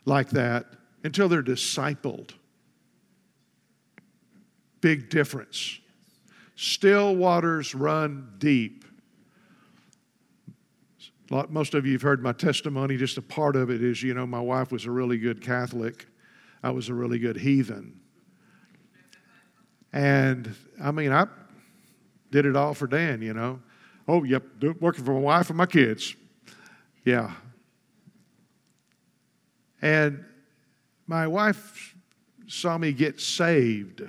[0.06, 0.68] like that
[1.04, 2.32] until they're discipled.
[4.80, 5.81] Big difference.
[6.82, 8.86] Still waters run deep.
[11.30, 12.98] Most of you have heard my testimony.
[12.98, 16.08] Just a part of it is, you know, my wife was a really good Catholic.
[16.64, 18.00] I was a really good heathen.
[19.94, 21.28] And I mean, I
[22.32, 23.60] did it all for Dan, you know.
[24.08, 24.42] Oh, yep,
[24.80, 26.16] working for my wife and my kids.
[27.06, 27.32] Yeah.
[29.84, 30.26] And
[31.06, 31.96] my wife
[32.48, 34.02] saw me get saved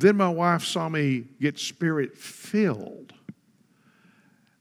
[0.00, 3.12] then my wife saw me get spirit filled.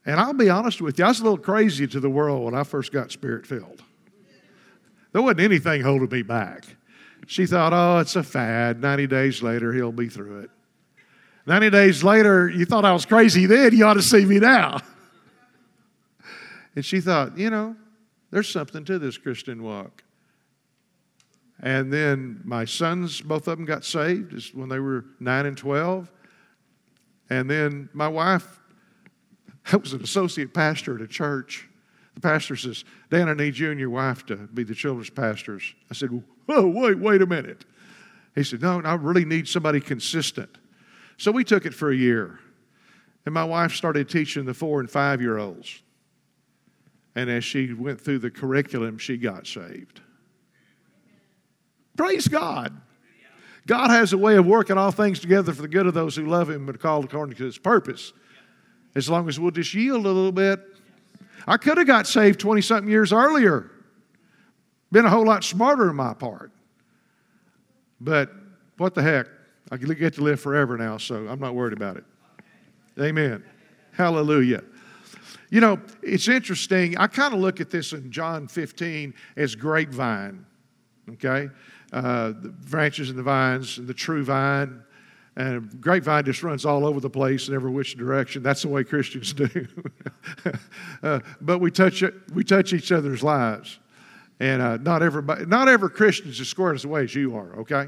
[0.06, 2.56] And I'll be honest with you, I was a little crazy to the world when
[2.56, 3.84] I first got spirit filled.
[5.12, 6.66] There wasn't anything holding me back.
[7.28, 8.82] She thought, oh, it's a fad.
[8.82, 10.50] 90 days later, he'll be through it.
[11.46, 14.80] 90 days later, you thought I was crazy then, you ought to see me now.
[16.76, 17.76] And she thought, you know,
[18.30, 20.04] there's something to this Christian walk.
[21.60, 26.12] And then my sons, both of them got saved when they were 9 and 12.
[27.30, 28.60] And then my wife,
[29.72, 31.68] I was an associate pastor at a church.
[32.16, 35.76] The pastor says, Dan, I need you and your wife to be the children's pastors.
[35.92, 36.10] I said,
[36.46, 37.66] Whoa, wait, wait a minute.
[38.34, 40.58] He said, No, I really need somebody consistent.
[41.18, 42.40] So we took it for a year.
[43.26, 45.82] And my wife started teaching the four and five year olds.
[47.16, 50.02] And as she went through the curriculum, she got saved.
[51.98, 52.80] Praise God.
[53.66, 56.26] God has a way of working all things together for the good of those who
[56.26, 58.14] love Him and are called according to His purpose.
[58.96, 60.62] As long as we'll just yield a little bit.
[61.46, 63.70] I could have got saved 20 something years earlier.
[64.92, 66.52] Been a whole lot smarter on my part.
[68.00, 68.32] But
[68.78, 69.28] what the heck?
[69.70, 72.06] I get to live forever now, so I'm not worried about it.
[73.00, 73.44] Amen.
[73.92, 74.64] Hallelujah.
[75.50, 76.98] You know, it's interesting.
[76.98, 80.46] I kind of look at this in John 15 as grapevine,
[81.14, 81.50] okay?
[81.94, 84.84] Uh, the branches and the vines and the true vine.
[85.36, 88.42] And grapevine just runs all over the place in every which direction.
[88.42, 89.68] That's the way Christians do.
[91.04, 93.78] uh, but we touch, we touch each other's lives.
[94.40, 97.36] And uh, not everybody, not every Christian is as square as the way as you
[97.36, 97.88] are, okay?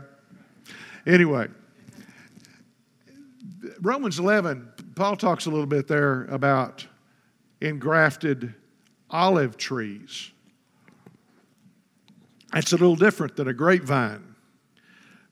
[1.05, 1.47] Anyway,
[3.81, 6.85] Romans 11, Paul talks a little bit there about
[7.61, 8.53] engrafted
[9.09, 10.31] olive trees.
[12.53, 14.35] That's a little different than a grapevine.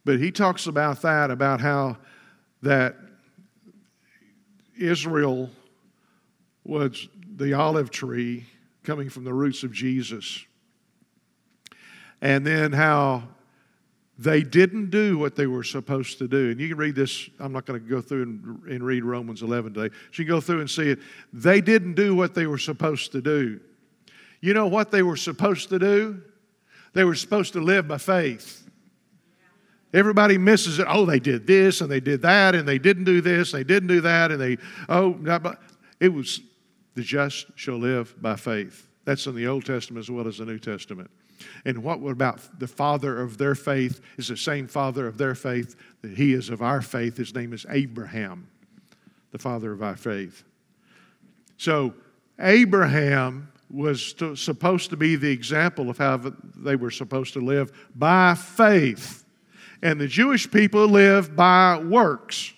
[0.06, 1.98] But he talks about that, about how
[2.62, 2.96] that
[4.78, 5.50] Israel
[6.64, 8.46] was the olive tree
[8.84, 10.46] coming from the roots of Jesus.
[12.22, 13.24] And then how
[14.18, 16.52] they didn't do what they were supposed to do.
[16.52, 19.44] And you can read this, I'm not going to go through and, and read Romans
[19.44, 19.94] 11 today.
[20.12, 21.00] So you can go through and see it.
[21.32, 23.60] They didn't do what they were supposed to do.
[24.42, 26.22] You know what they were supposed to do?
[26.98, 28.68] They were supposed to live by faith.
[29.94, 30.88] Everybody misses it.
[30.90, 33.90] Oh, they did this and they did that and they didn't do this, they didn't
[33.90, 34.58] do that, and they,
[34.90, 35.60] oh, not,
[36.00, 36.42] it was
[36.96, 38.88] the just shall live by faith.
[39.06, 41.12] That's in the Old Testament as well as the New Testament.
[41.66, 45.76] And what about the father of their faith is the same father of their faith
[46.02, 47.16] that he is of our faith.
[47.16, 48.48] His name is Abraham,
[49.30, 50.44] the father of our faith.
[51.58, 51.94] So,
[52.40, 56.18] Abraham was to, supposed to be the example of how
[56.56, 59.26] they were supposed to live by faith.
[59.82, 62.54] And the Jewish people live by works.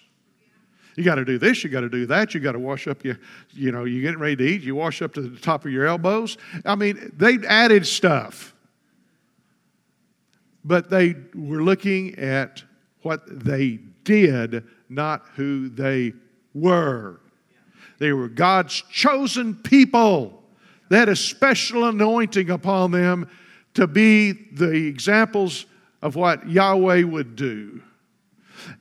[0.96, 3.04] You got to do this, you got to do that, you got to wash up
[3.06, 3.18] your,
[3.54, 5.88] you know, you're getting ready to eat, you wash up to the top of your
[5.88, 6.38] elbows.
[6.66, 8.54] I mean, they added stuff
[10.64, 12.64] but they were looking at
[13.02, 16.14] what they did, not who they
[16.54, 17.22] were.
[17.98, 20.39] They were God's chosen people.
[20.90, 23.30] They had a special anointing upon them
[23.76, 25.66] to be the examples
[26.02, 27.82] of what Yahweh would do.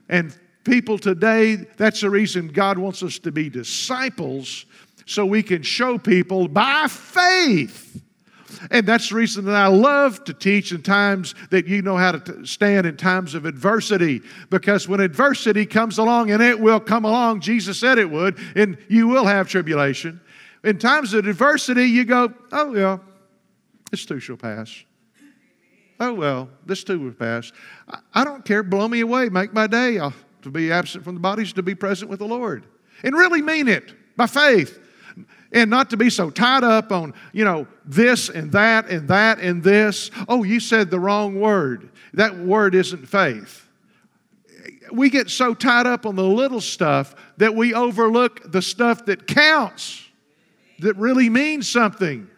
[0.08, 4.66] And people today, that's the reason God wants us to be disciples
[5.06, 8.02] so we can show people by faith
[8.70, 12.12] and that's the reason that I love to teach in times that you know how
[12.12, 14.22] to stand in times of adversity.
[14.50, 18.78] Because when adversity comes along, and it will come along, Jesus said it would, and
[18.88, 20.20] you will have tribulation.
[20.68, 22.98] In times of adversity, you go, oh, yeah,
[23.90, 24.84] this too shall pass.
[25.98, 27.52] Oh, well, this too will pass.
[28.12, 28.62] I don't care.
[28.62, 29.30] Blow me away.
[29.30, 29.98] Make my day.
[29.98, 32.66] I'll, to be absent from the bodies, to be present with the Lord.
[33.02, 34.78] And really mean it by faith
[35.52, 39.38] and not to be so tied up on, you know, this and that and that
[39.38, 40.10] and this.
[40.28, 41.88] Oh, you said the wrong word.
[42.12, 43.66] That word isn't faith.
[44.92, 49.26] We get so tied up on the little stuff that we overlook the stuff that
[49.26, 50.07] counts,
[50.80, 52.28] that really means something.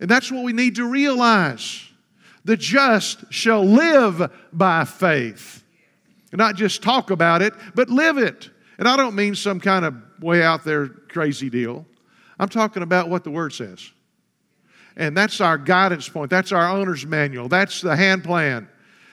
[0.00, 1.84] And that's what we need to realize.
[2.44, 5.64] The just shall live by faith.
[6.30, 8.50] And not just talk about it, but live it.
[8.78, 11.86] And I don't mean some kind of way out there crazy deal.
[12.38, 13.90] I'm talking about what the Word says.
[14.96, 16.30] And that's our guidance point.
[16.30, 17.48] That's our owner's manual.
[17.48, 18.68] That's the hand plan.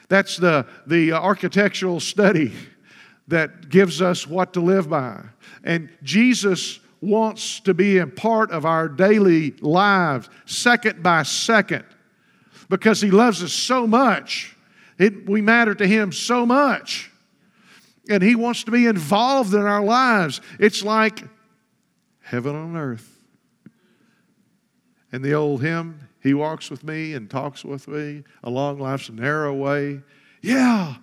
[0.07, 2.53] That's the, the architectural study
[3.27, 5.23] that gives us what to live by.
[5.63, 11.85] And Jesus wants to be a part of our daily lives, second by second,
[12.69, 14.55] because He loves us so much.
[14.97, 17.11] It, we matter to Him so much.
[18.09, 20.41] And He wants to be involved in our lives.
[20.59, 21.23] It's like
[22.21, 23.19] heaven on earth.
[25.11, 29.53] And the old hymn, He walks with me and talks with me along life's narrow
[29.53, 30.01] way.
[30.41, 30.95] Yeah.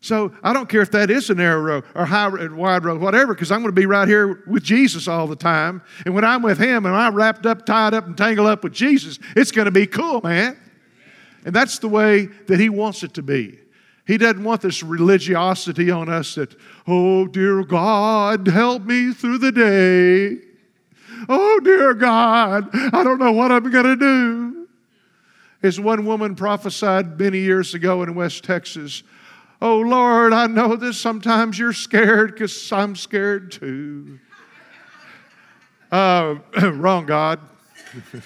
[0.00, 3.34] So I don't care if that is a narrow road or high wide road, whatever,
[3.34, 5.82] because I'm going to be right here with Jesus all the time.
[6.06, 8.72] And when I'm with Him and I'm wrapped up, tied up, and tangled up with
[8.72, 10.56] Jesus, it's going to be cool, man.
[11.44, 13.58] And that's the way that He wants it to be.
[14.06, 16.56] He doesn't want this religiosity on us that,
[16.86, 20.44] oh, dear God, help me through the day.
[21.28, 24.68] Oh, dear God, I don't know what I'm going to do.
[25.62, 29.02] As one woman prophesied many years ago in West Texas,
[29.60, 34.20] Oh, Lord, I know that sometimes you're scared because I'm scared too.
[35.90, 36.36] Uh,
[36.74, 37.40] wrong, God.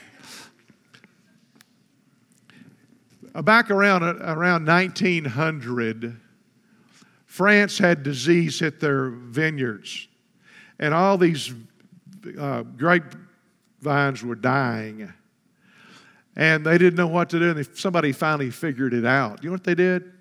[3.34, 6.20] Back around, around 1900,
[7.24, 10.08] France had disease hit their vineyards.
[10.78, 11.54] And all these
[12.38, 15.10] uh, grapevines were dying.
[16.36, 17.52] And they didn't know what to do.
[17.52, 19.42] And somebody finally figured it out.
[19.42, 20.11] You know what they did?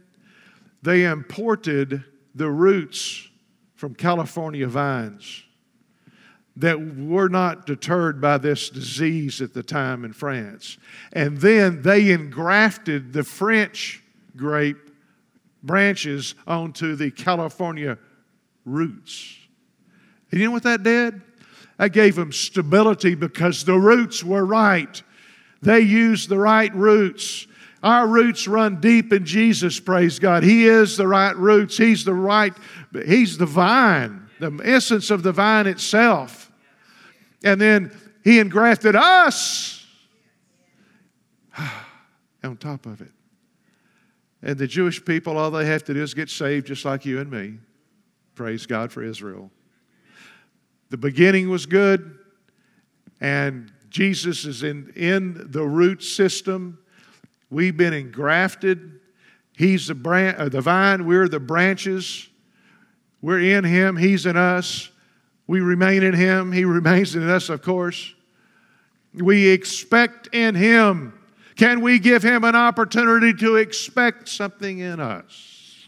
[0.81, 2.03] They imported
[2.33, 3.27] the roots
[3.75, 5.43] from California vines
[6.57, 10.77] that were not deterred by this disease at the time in France.
[11.13, 14.03] And then they engrafted the French
[14.35, 14.91] grape
[15.63, 17.97] branches onto the California
[18.65, 19.37] roots.
[20.31, 21.21] And you know what that did?
[21.77, 25.01] That gave them stability because the roots were right.
[25.61, 27.47] They used the right roots.
[27.83, 30.43] Our roots run deep in Jesus, praise God.
[30.43, 31.77] He is the right roots.
[31.77, 32.53] He's the right,
[33.05, 36.51] He's the vine, the essence of the vine itself.
[37.43, 37.91] And then
[38.23, 39.85] He engrafted us
[42.43, 43.11] on top of it.
[44.43, 47.19] And the Jewish people, all they have to do is get saved just like you
[47.19, 47.57] and me.
[48.35, 49.51] Praise God for Israel.
[50.89, 52.17] The beginning was good,
[53.19, 56.79] and Jesus is in, in the root system.
[57.51, 58.99] We've been engrafted.
[59.55, 62.29] He's the, uh, the vine, we're the branches.
[63.21, 64.89] We're in Him, He's in us.
[65.45, 68.15] We remain in Him, He remains in us, of course.
[69.13, 71.13] We expect in Him.
[71.57, 75.87] Can we give Him an opportunity to expect something in us?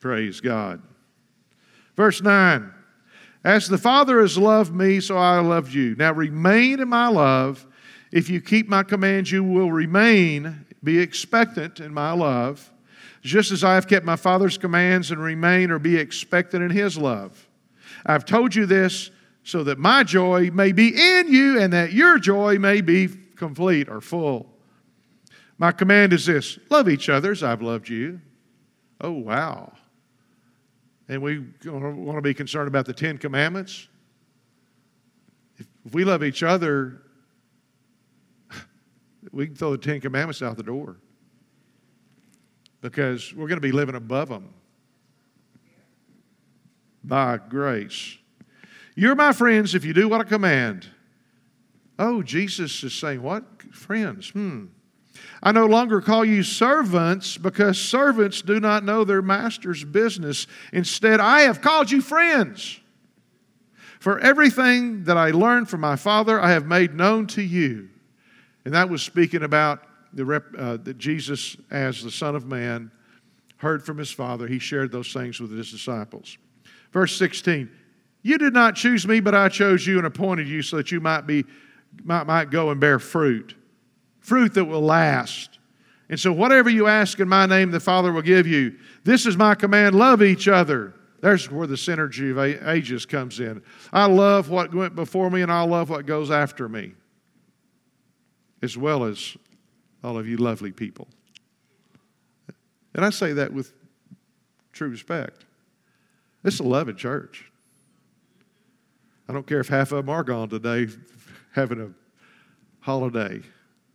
[0.00, 0.82] Praise God.
[1.96, 2.72] Verse 9
[3.44, 5.94] As the Father has loved me, so I loved you.
[5.94, 7.66] Now remain in my love.
[8.12, 12.70] If you keep my commands, you will remain, be expectant in my love,
[13.22, 16.98] just as I have kept my Father's commands and remain or be expectant in his
[16.98, 17.48] love.
[18.04, 19.10] I've told you this
[19.44, 23.88] so that my joy may be in you and that your joy may be complete
[23.88, 24.48] or full.
[25.58, 28.20] My command is this love each other as I've loved you.
[29.00, 29.72] Oh, wow.
[31.08, 33.88] And we want to be concerned about the Ten Commandments.
[35.58, 37.02] If we love each other,
[39.32, 40.96] we can throw the Ten Commandments out the door
[42.80, 44.52] because we're going to be living above them
[47.02, 48.18] by grace.
[48.94, 50.86] You're my friends if you do what I command.
[51.98, 53.44] Oh, Jesus is saying, What?
[53.72, 54.30] Friends.
[54.30, 54.66] Hmm.
[55.42, 60.46] I no longer call you servants because servants do not know their master's business.
[60.72, 62.80] Instead, I have called you friends.
[63.98, 67.88] For everything that I learned from my Father, I have made known to you.
[68.64, 69.82] And that was speaking about
[70.12, 72.90] the rep, uh, that Jesus, as the Son of Man,
[73.56, 74.46] heard from his Father.
[74.46, 76.36] He shared those things with his disciples.
[76.92, 77.70] Verse 16
[78.22, 81.00] You did not choose me, but I chose you and appointed you so that you
[81.00, 81.44] might be
[82.04, 83.54] might, might go and bear fruit,
[84.20, 85.58] fruit that will last.
[86.08, 88.76] And so, whatever you ask in my name, the Father will give you.
[89.04, 90.94] This is my command love each other.
[91.20, 93.62] There's where the synergy of ages comes in.
[93.92, 96.94] I love what went before me, and I love what goes after me,
[98.62, 99.36] as well as
[100.02, 101.08] all of you lovely people.
[102.94, 103.72] And I say that with
[104.72, 105.44] true respect.
[106.42, 107.50] This is a loving church.
[109.28, 110.88] I don't care if half of them are gone today
[111.52, 111.90] having a
[112.80, 113.40] holiday.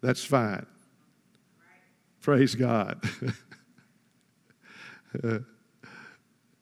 [0.02, 0.66] That's fine.
[2.22, 3.04] Praise God.
[5.24, 5.40] uh,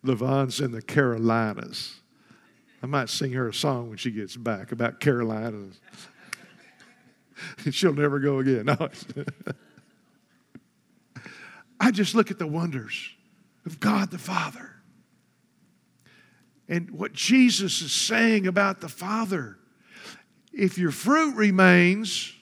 [0.03, 1.95] Levon's in the Carolinas.
[2.83, 5.79] I might sing her a song when she gets back about Carolinas.
[7.71, 8.69] She'll never go again.
[11.79, 13.11] I just look at the wonders
[13.65, 14.71] of God the Father
[16.67, 19.57] and what Jesus is saying about the Father
[20.55, 22.33] if your fruit remains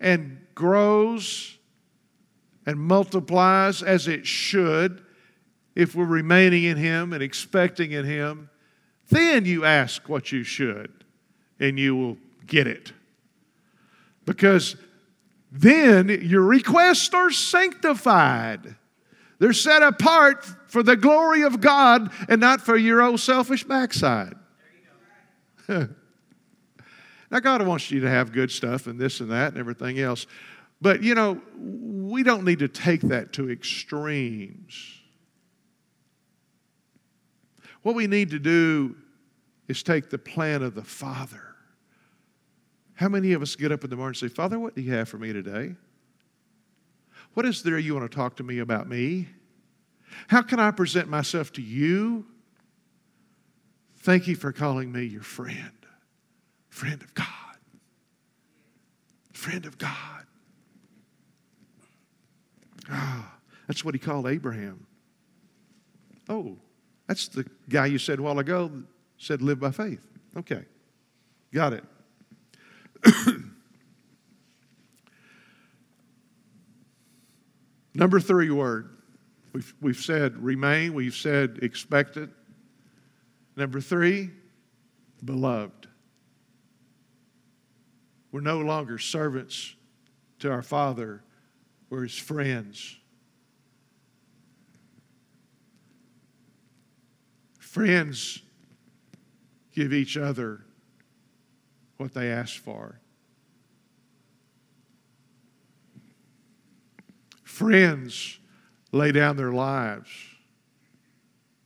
[0.00, 1.56] and grows
[2.66, 5.04] and multiplies as it should,
[5.76, 8.50] if we're remaining in Him and expecting in Him,
[9.10, 11.04] then you ask what you should
[11.60, 12.92] and you will get it.
[14.24, 14.76] Because
[15.52, 18.76] then your requests are sanctified.
[19.38, 24.34] They're set apart for the glory of God and not for your own selfish backside.
[27.30, 30.28] Now, God wants you to have good stuff and this and that and everything else.
[30.80, 35.00] But, you know, we don't need to take that to extremes.
[37.82, 38.94] What we need to do
[39.66, 41.53] is take the plan of the Father.
[42.94, 44.92] How many of us get up in the morning and say, Father, what do you
[44.92, 45.74] have for me today?
[47.34, 49.28] What is there you want to talk to me about me?
[50.28, 52.26] How can I present myself to you?
[53.98, 55.72] Thank you for calling me your friend
[56.74, 57.26] friend of God.
[59.32, 60.26] Friend of God.
[62.90, 63.32] Ah,
[63.68, 64.84] that's what he called Abraham.
[66.28, 66.56] Oh,
[67.06, 68.72] that's the guy you said a while ago
[69.18, 70.04] said live by faith.
[70.36, 70.64] Okay,
[71.52, 71.84] got it.
[77.94, 78.90] Number three word.
[79.52, 82.28] We've, we've said remain, we've said expect it.
[83.56, 84.30] Number three,
[85.24, 85.86] beloved.
[88.32, 89.76] We're no longer servants
[90.40, 91.22] to our Father,
[91.88, 92.98] we're His friends.
[97.60, 98.42] Friends
[99.72, 100.63] give each other
[101.96, 103.00] what they ask for.
[107.42, 108.38] Friends
[108.92, 110.10] lay down their lives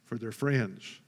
[0.04, 1.00] for their friends.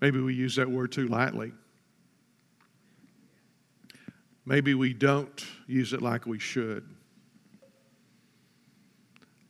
[0.00, 1.52] Maybe we use that word too lightly.
[4.46, 6.84] Maybe we don't use it like we should.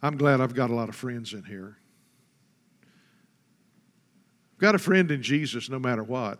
[0.03, 1.80] I'm glad I've got a lot of friends in here.
[4.61, 6.39] I've got a friend in Jesus no matter what.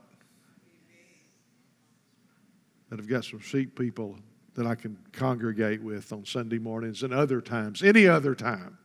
[2.91, 4.19] And I've got some sheep people
[4.57, 8.77] that I can congregate with on Sunday mornings and other times, any other time.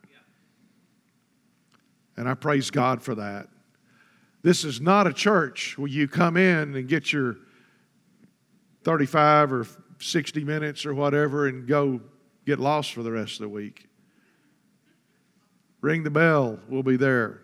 [2.15, 3.49] And I praise God for that.
[4.41, 7.35] This is not a church where you come in and get your
[8.85, 9.67] 35 or
[9.99, 11.99] 60 minutes or whatever and go
[12.45, 13.89] get lost for the rest of the week.
[15.81, 17.41] Ring the bell, we'll be there.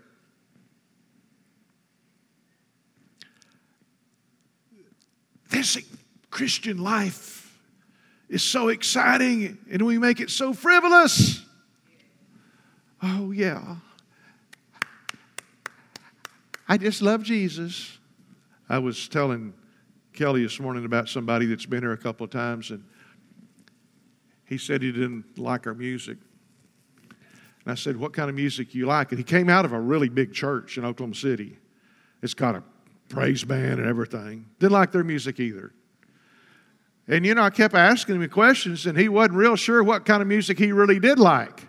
[6.30, 7.60] Christian life
[8.30, 11.46] is so exciting and we make it so frivolous.
[13.04, 13.76] Oh, yeah.
[16.68, 17.98] I just love Jesus.
[18.70, 19.54] I was telling
[20.14, 22.86] Kelly this morning about somebody that's been here a couple of times, and
[24.46, 26.18] he said he didn't like our music.
[27.66, 29.12] And I said, What kind of music you like?
[29.12, 31.58] And he came out of a really big church in Oklahoma City.
[32.22, 32.64] It's got a
[33.12, 34.46] praise band and everything.
[34.60, 35.74] Didn't like their music either.
[37.08, 40.22] And you know, I kept asking him questions, and he wasn't real sure what kind
[40.22, 41.68] of music he really did like.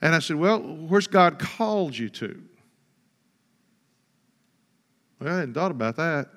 [0.00, 2.42] And I said, Well, where's God called you to?
[5.20, 6.28] Well, I hadn't thought about that.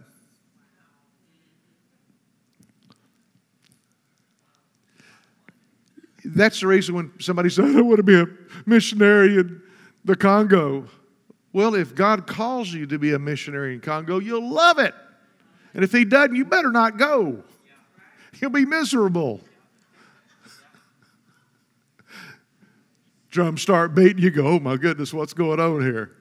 [6.25, 8.25] That's the reason when somebody says, I want to be a
[8.65, 9.61] missionary in
[10.05, 10.87] the Congo.
[11.53, 14.95] Well, if God calls you to be a missionary in Congo, you'll love it.
[15.75, 17.43] And if He doesn't, you better not go.
[18.41, 19.41] You'll be miserable.
[23.29, 26.11] Drums start beating, you go, oh my goodness, what's going on here?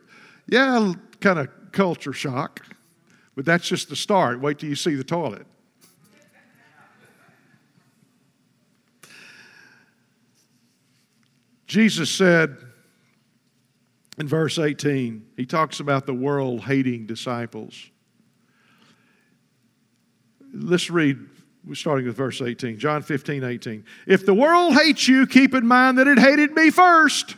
[0.46, 2.66] Yeah, kind of culture shock,
[3.34, 4.40] but that's just the start.
[4.40, 5.46] Wait till you see the toilet.
[11.66, 12.56] Jesus said
[14.22, 17.90] in verse 18, he talks about the world hating disciples.
[20.54, 21.18] Let's read,
[21.72, 23.84] starting with verse 18, John 15, 18.
[24.06, 27.34] If the world hates you, keep in mind that it hated me first.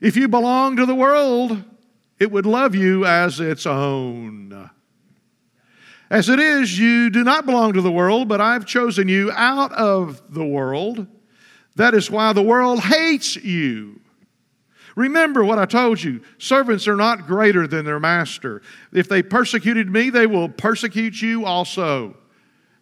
[0.00, 1.62] If you belong to the world,
[2.18, 4.70] it would love you as its own.
[6.08, 9.72] As it is, you do not belong to the world, but I've chosen you out
[9.72, 11.06] of the world.
[11.74, 14.00] That is why the world hates you.
[14.96, 18.62] Remember what I told you servants are not greater than their master.
[18.92, 22.16] If they persecuted me, they will persecute you also.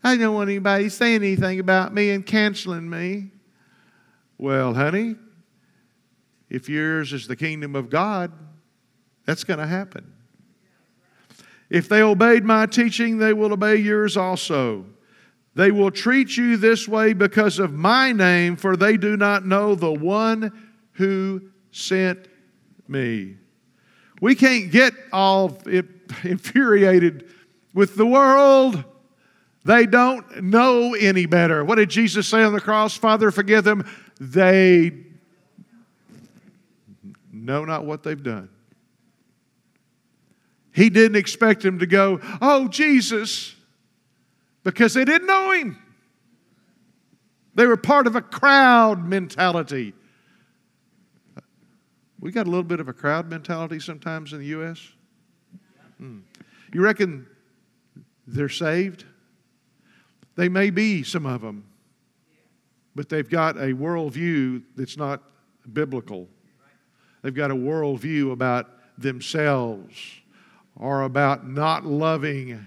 [0.03, 3.33] I don't want anybody saying anything about me and canceling me.
[4.39, 5.17] Well, honey,
[6.49, 8.33] if yours is the kingdom of God,
[9.27, 10.13] that's going to happen.
[11.71, 14.87] If they obeyed my teaching, they will obey yours also.
[15.55, 19.75] They will treat you this way because of my name, for they do not know
[19.75, 20.53] the one
[20.93, 22.29] who sent
[22.87, 23.37] me.
[24.21, 25.59] We can't get all
[26.23, 27.29] infuriated
[27.75, 28.85] with the world.
[29.65, 31.65] They don't know any better.
[31.65, 32.97] What did Jesus say on the cross?
[32.97, 33.89] Father, forgive them.
[34.21, 34.93] They
[37.33, 38.51] know not what they've done.
[40.73, 43.55] He didn't expect them to go, Oh, Jesus,
[44.63, 45.79] because they didn't know him.
[47.55, 49.95] They were part of a crowd mentality.
[52.25, 54.81] We got a little bit of a crowd mentality sometimes in the U.S.
[55.99, 56.21] Hmm.
[56.73, 57.27] You reckon
[58.27, 59.05] they're saved?
[60.35, 61.69] They may be, some of them,
[62.95, 65.23] but they've got a worldview that's not
[65.71, 66.27] biblical.
[67.21, 69.95] They've got a worldview about themselves
[70.77, 72.67] or about not loving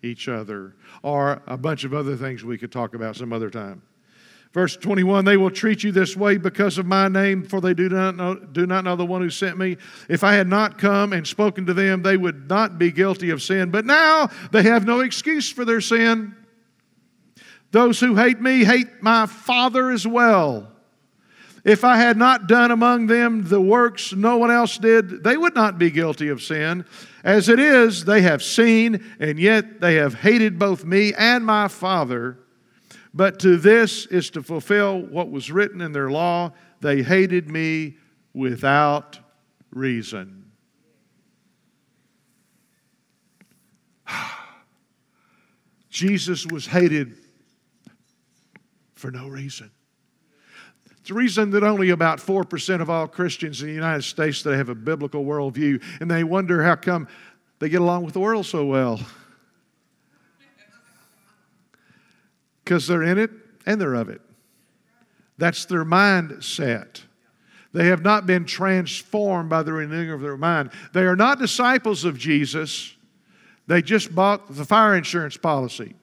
[0.00, 3.82] each other, or a bunch of other things we could talk about some other time.
[4.56, 7.90] Verse 21 They will treat you this way because of my name, for they do
[7.90, 9.76] not, know, do not know the one who sent me.
[10.08, 13.42] If I had not come and spoken to them, they would not be guilty of
[13.42, 13.70] sin.
[13.70, 16.34] But now they have no excuse for their sin.
[17.70, 20.72] Those who hate me hate my Father as well.
[21.62, 25.54] If I had not done among them the works no one else did, they would
[25.54, 26.86] not be guilty of sin.
[27.22, 31.68] As it is, they have seen, and yet they have hated both me and my
[31.68, 32.38] Father.
[33.16, 36.52] But to this is to fulfill what was written in their law.
[36.82, 37.96] They hated me
[38.34, 39.18] without
[39.70, 40.52] reason.
[45.88, 47.16] Jesus was hated
[48.92, 49.70] for no reason.
[51.06, 54.68] The reason that only about 4% of all Christians in the United States that have
[54.68, 57.08] a biblical worldview, and they wonder how come
[57.60, 59.00] they get along with the world so well.
[62.66, 63.30] Because they're in it
[63.64, 64.20] and they're of it.
[65.38, 67.02] That's their mindset.
[67.72, 70.70] They have not been transformed by the renewing of their mind.
[70.92, 72.96] They are not disciples of Jesus.
[73.68, 75.94] They just bought the fire insurance policy.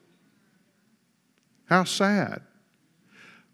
[1.66, 2.40] How sad.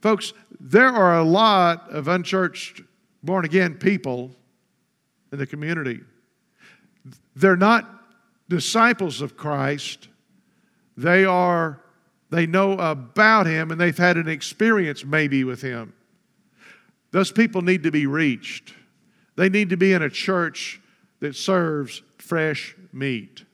[0.00, 2.82] Folks, there are a lot of unchurched,
[3.24, 4.36] born again people
[5.32, 6.00] in the community.
[7.34, 7.90] They're not
[8.48, 10.06] disciples of Christ.
[10.96, 11.80] They are
[12.31, 15.93] they know about him and they've had an experience maybe with him.
[17.11, 18.74] Those people need to be reached.
[19.37, 20.81] They need to be in a church
[21.20, 23.45] that serves fresh meat.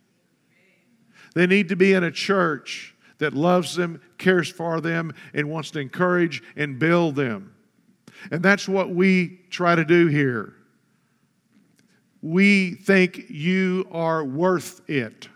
[1.35, 5.71] They need to be in a church that loves them, cares for them, and wants
[5.73, 7.55] to encourage and build them.
[8.31, 10.55] And that's what we try to do here.
[12.21, 15.29] We think you are worth it.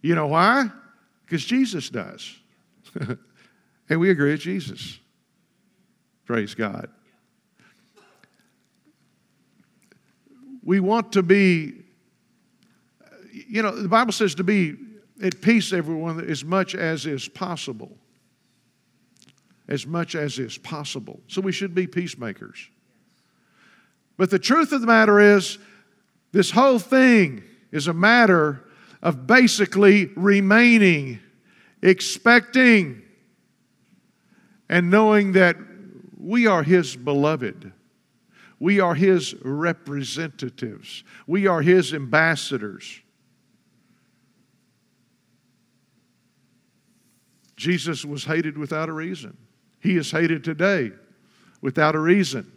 [0.00, 0.70] You know why?
[1.26, 2.36] Because Jesus does.
[3.88, 4.98] and we agree with Jesus.
[6.24, 6.88] Praise God.
[10.62, 11.84] We want to be,
[13.48, 14.76] you know, the Bible says to be
[15.22, 17.96] at peace, everyone, as much as is possible.
[19.68, 21.20] As much as is possible.
[21.26, 22.68] So we should be peacemakers.
[24.16, 25.58] But the truth of the matter is,
[26.32, 28.65] this whole thing is a matter
[29.06, 31.20] of basically remaining,
[31.80, 33.00] expecting,
[34.68, 35.56] and knowing that
[36.18, 37.72] we are His beloved.
[38.58, 41.04] We are His representatives.
[41.24, 43.00] We are His ambassadors.
[47.54, 49.36] Jesus was hated without a reason.
[49.78, 50.90] He is hated today
[51.60, 52.50] without a reason.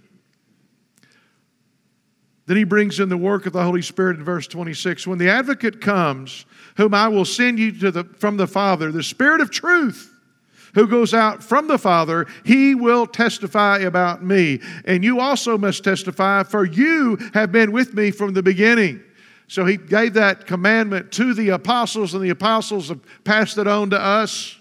[2.50, 5.06] Then he brings in the work of the Holy Spirit in verse 26.
[5.06, 6.48] When the advocate comes,
[6.78, 10.12] whom I will send you to the, from the Father, the Spirit of truth,
[10.74, 14.62] who goes out from the Father, he will testify about me.
[14.86, 19.04] And you also must testify, for you have been with me from the beginning.
[19.48, 23.92] So he gave that commandment to the apostles, and the apostles have passed it on
[23.92, 24.58] to us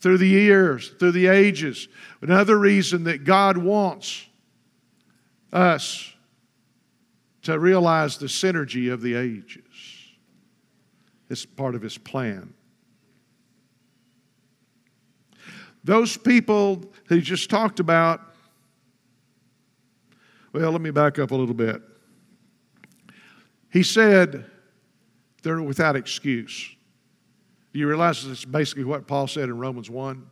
[0.00, 1.86] through the years, through the ages.
[2.22, 4.26] Another reason that God wants
[5.52, 6.11] us
[7.42, 9.62] to realize the synergy of the ages.
[11.28, 12.54] It's part of his plan.
[15.84, 18.20] Those people he just talked about,
[20.52, 21.82] well, let me back up a little bit.
[23.70, 24.44] He said
[25.42, 26.74] they're without excuse.
[27.72, 30.24] Do you realize that's basically what Paul said in Romans 1?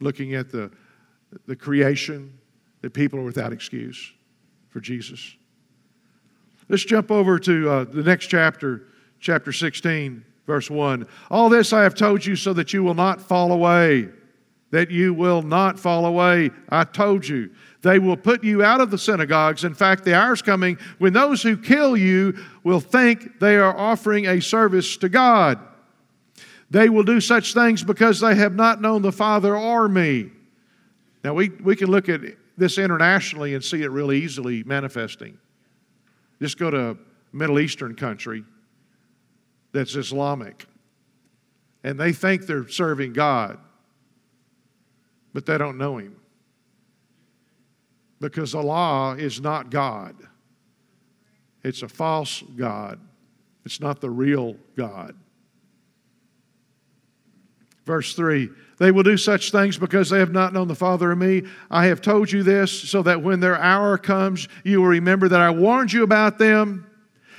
[0.00, 0.70] Looking at the,
[1.46, 2.38] the creation,
[2.82, 4.12] that people are without excuse
[4.68, 5.36] for Jesus.
[6.72, 8.86] Let's jump over to uh, the next chapter,
[9.20, 11.06] chapter 16, verse 1.
[11.30, 14.08] All this I have told you so that you will not fall away.
[14.70, 16.50] That you will not fall away.
[16.70, 17.50] I told you.
[17.82, 19.64] They will put you out of the synagogues.
[19.64, 23.76] In fact, the hour is coming when those who kill you will think they are
[23.76, 25.58] offering a service to God.
[26.70, 30.30] They will do such things because they have not known the Father or me.
[31.22, 32.22] Now, we, we can look at
[32.56, 35.36] this internationally and see it really easily manifesting.
[36.42, 36.96] Just go to a
[37.32, 38.42] Middle Eastern country
[39.70, 40.66] that's Islamic,
[41.84, 43.60] and they think they're serving God,
[45.32, 46.16] but they don't know Him.
[48.18, 50.16] Because Allah is not God,
[51.62, 52.98] it's a false God,
[53.64, 55.14] it's not the real God.
[57.84, 58.50] Verse 3
[58.82, 61.44] They will do such things because they have not known the Father and me.
[61.70, 65.40] I have told you this so that when their hour comes, you will remember that
[65.40, 66.90] I warned you about them.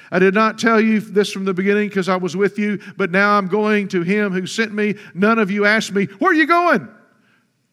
[0.09, 3.11] I did not tell you this from the beginning because I was with you, but
[3.11, 4.95] now I'm going to him who sent me.
[5.13, 6.87] None of you asked me, Where are you going?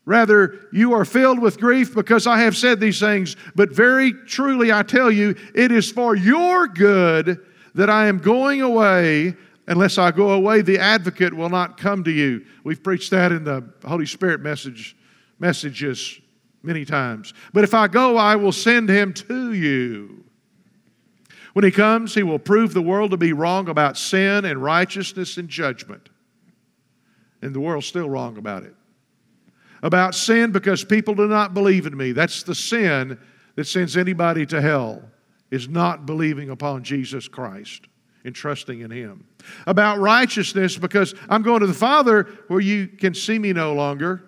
[0.05, 3.37] Rather, you are filled with grief because I have said these things.
[3.55, 7.39] But very truly, I tell you, it is for your good
[7.77, 9.37] that I am going away.
[9.71, 12.45] Unless I go away, the advocate will not come to you.
[12.65, 14.97] We've preached that in the Holy Spirit message,
[15.39, 16.21] messages
[16.65, 17.33] many times.
[17.53, 20.25] But if I go, I will send him to you.
[21.53, 25.37] When he comes, he will prove the world to be wrong about sin and righteousness
[25.37, 26.09] and judgment.
[27.41, 28.75] And the world's still wrong about it.
[29.85, 32.11] About sin because people do not believe in me.
[32.11, 33.21] That's the sin
[33.55, 35.01] that sends anybody to hell,
[35.53, 37.87] is not believing upon Jesus Christ
[38.25, 39.27] and trusting in him.
[39.67, 44.25] About righteousness because I'm going to the Father where you can see me no longer.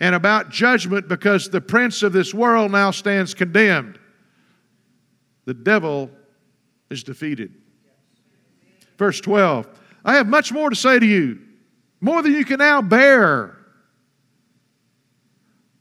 [0.00, 3.98] And about judgment because the prince of this world now stands condemned.
[5.46, 6.10] The devil
[6.90, 7.54] is defeated.
[8.98, 9.66] Verse 12
[10.04, 11.40] I have much more to say to you,
[12.00, 13.55] more than you can now bear.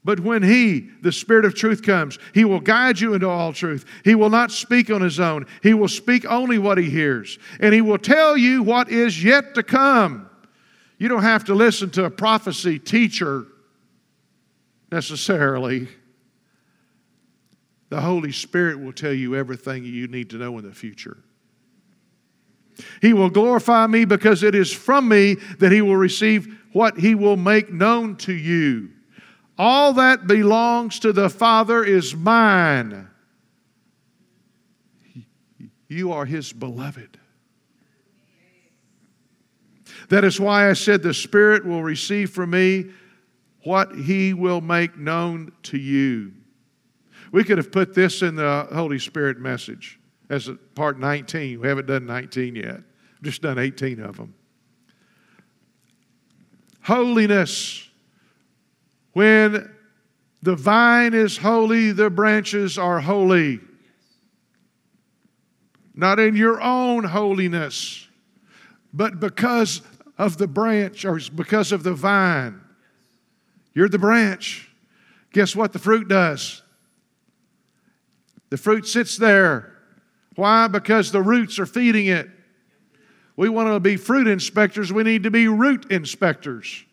[0.06, 3.86] But when He, the Spirit of truth, comes, He will guide you into all truth.
[4.03, 7.39] He will not speak on His own, He will speak only what He hears.
[7.60, 10.30] And He will tell you what is yet to come.
[10.99, 13.47] You don't have to listen to a prophecy teacher
[14.91, 15.89] necessarily.
[17.89, 21.18] The Holy Spirit will tell you everything you need to know in the future.
[23.01, 27.16] He will glorify me because it is from me that he will receive what he
[27.16, 28.91] will make known to you.
[29.58, 33.10] All that belongs to the Father is mine.
[35.88, 37.20] You are his beloved.
[40.10, 42.86] That is why I said the Spirit will receive from me
[43.64, 46.34] what he will make known to you.
[47.32, 49.99] We could have put this in the Holy Spirit message
[50.30, 51.60] as part 19.
[51.60, 54.34] We haven't done 19 yet, We've just done 18 of them.
[56.82, 57.89] Holiness.
[59.16, 59.74] When
[60.41, 63.61] the vine is holy, the branches are holy.
[65.93, 68.09] Not in your own holiness,
[68.91, 69.82] but because
[70.18, 72.59] of the branch or because of the vine.
[73.74, 74.70] You're the branch.
[75.32, 76.61] Guess what the fruit does?
[78.49, 79.78] The fruit sits there.
[80.36, 80.68] Why?
[80.68, 82.30] Because the roots are feeding it.
[83.38, 86.84] We want to be fruit inspectors, we need to be root inspectors.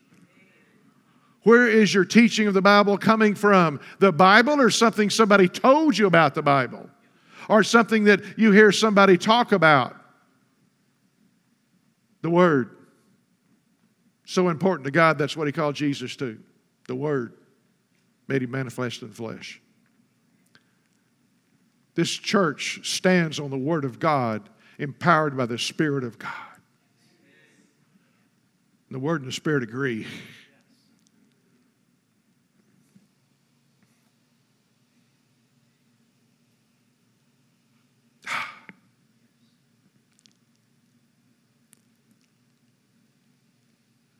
[1.43, 3.79] Where is your teaching of the Bible coming from?
[3.99, 6.89] The Bible or something somebody told you about the Bible?
[7.49, 9.95] Or something that you hear somebody talk about?
[12.21, 12.77] The Word.
[14.25, 16.39] So important to God, that's what He called Jesus to.
[16.87, 17.33] The Word
[18.29, 19.61] made Him manifest in flesh.
[21.95, 26.31] This church stands on the Word of God, empowered by the Spirit of God.
[28.89, 30.07] The Word and the Spirit agree.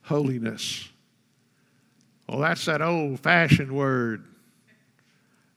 [0.04, 0.89] Holiness.
[2.28, 4.26] Well, that's that old fashioned word.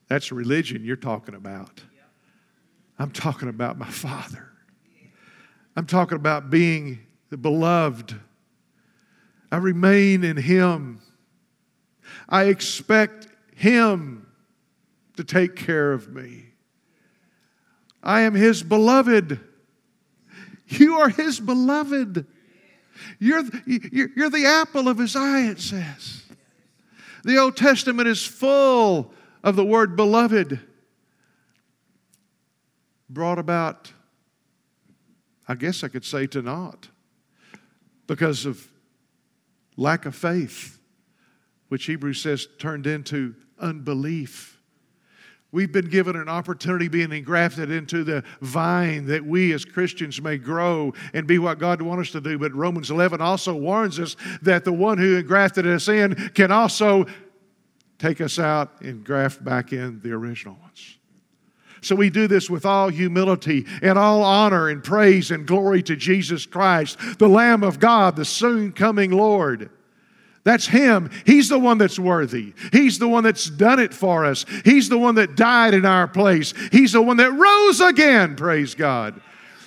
[0.08, 1.82] That's religion you're talking about.
[2.98, 4.48] I'm talking about my Father.
[5.76, 8.14] I'm talking about being the beloved.
[9.52, 11.00] I remain in Him.
[12.28, 14.26] I expect Him
[15.16, 16.46] to take care of me.
[18.02, 19.40] I am His beloved.
[20.68, 22.26] You are His beloved.
[23.18, 26.24] You're, you're, the apple of His eye, it says.
[27.24, 30.60] The Old Testament is full of the word beloved
[33.08, 33.92] brought about,
[35.48, 36.88] I guess I could say, to naught
[38.06, 38.68] because of
[39.76, 40.78] lack of faith,
[41.68, 44.55] which Hebrews says turned into unbelief.
[45.52, 50.38] We've been given an opportunity being engrafted into the vine that we as Christians may
[50.38, 52.38] grow and be what God wants us to do.
[52.38, 57.06] But Romans 11 also warns us that the one who engrafted us in can also
[57.98, 60.98] take us out and graft back in the original ones.
[61.80, 65.94] So we do this with all humility and all honor and praise and glory to
[65.94, 69.70] Jesus Christ, the Lamb of God, the soon coming Lord.
[70.46, 71.10] That's Him.
[71.24, 72.54] He's the one that's worthy.
[72.70, 74.46] He's the one that's done it for us.
[74.64, 76.54] He's the one that died in our place.
[76.70, 79.20] He's the one that rose again, praise God.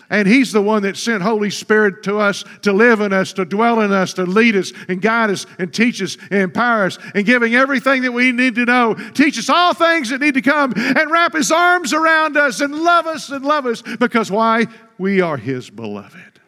[0.09, 3.43] And He's the one that sent Holy Spirit to us to live in us, to
[3.43, 6.97] dwell in us, to lead us and guide us and teach us and empower us
[7.13, 8.93] and giving everything that we need to know.
[9.13, 12.73] Teach us all things that need to come and wrap His arms around us and
[12.73, 14.65] love us and love us because why?
[14.97, 16.39] We are His beloved.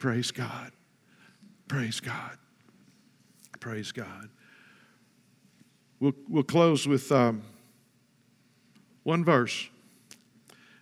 [0.00, 0.70] Praise God.
[1.66, 2.36] Praise God.
[3.64, 4.28] Praise God.
[5.98, 7.40] We'll, we'll close with um,
[9.04, 9.70] one verse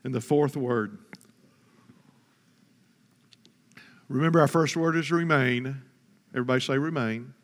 [0.04, 0.98] in the fourth word.
[4.08, 5.80] Remember, our first word is remain.
[6.30, 7.34] Everybody say remain.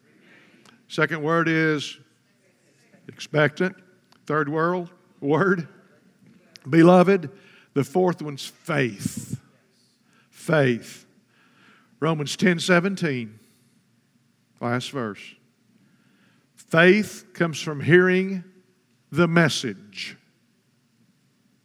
[0.88, 1.98] Second word is
[3.06, 3.76] expectant.
[4.26, 5.68] Third world word,
[6.68, 7.30] beloved.
[7.74, 9.40] The fourth one's faith.
[10.30, 11.06] Faith.
[12.00, 13.38] Romans 10 17,
[14.60, 15.20] last verse.
[16.54, 18.44] Faith comes from hearing
[19.10, 20.16] the message.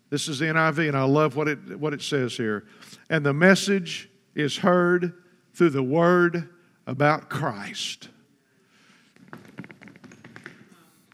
[0.09, 2.65] This is the NIV, and I love what it, what it says here.
[3.09, 5.13] And the message is heard
[5.53, 6.49] through the word
[6.85, 8.09] about Christ.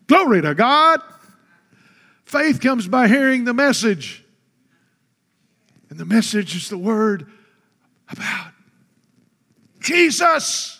[0.08, 1.02] Glory to God.
[2.26, 4.26] Faith comes by hearing the message.
[5.90, 7.28] And the message is the word
[8.10, 8.52] about
[9.80, 10.79] Jesus,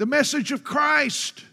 [0.00, 1.44] the message of Christ.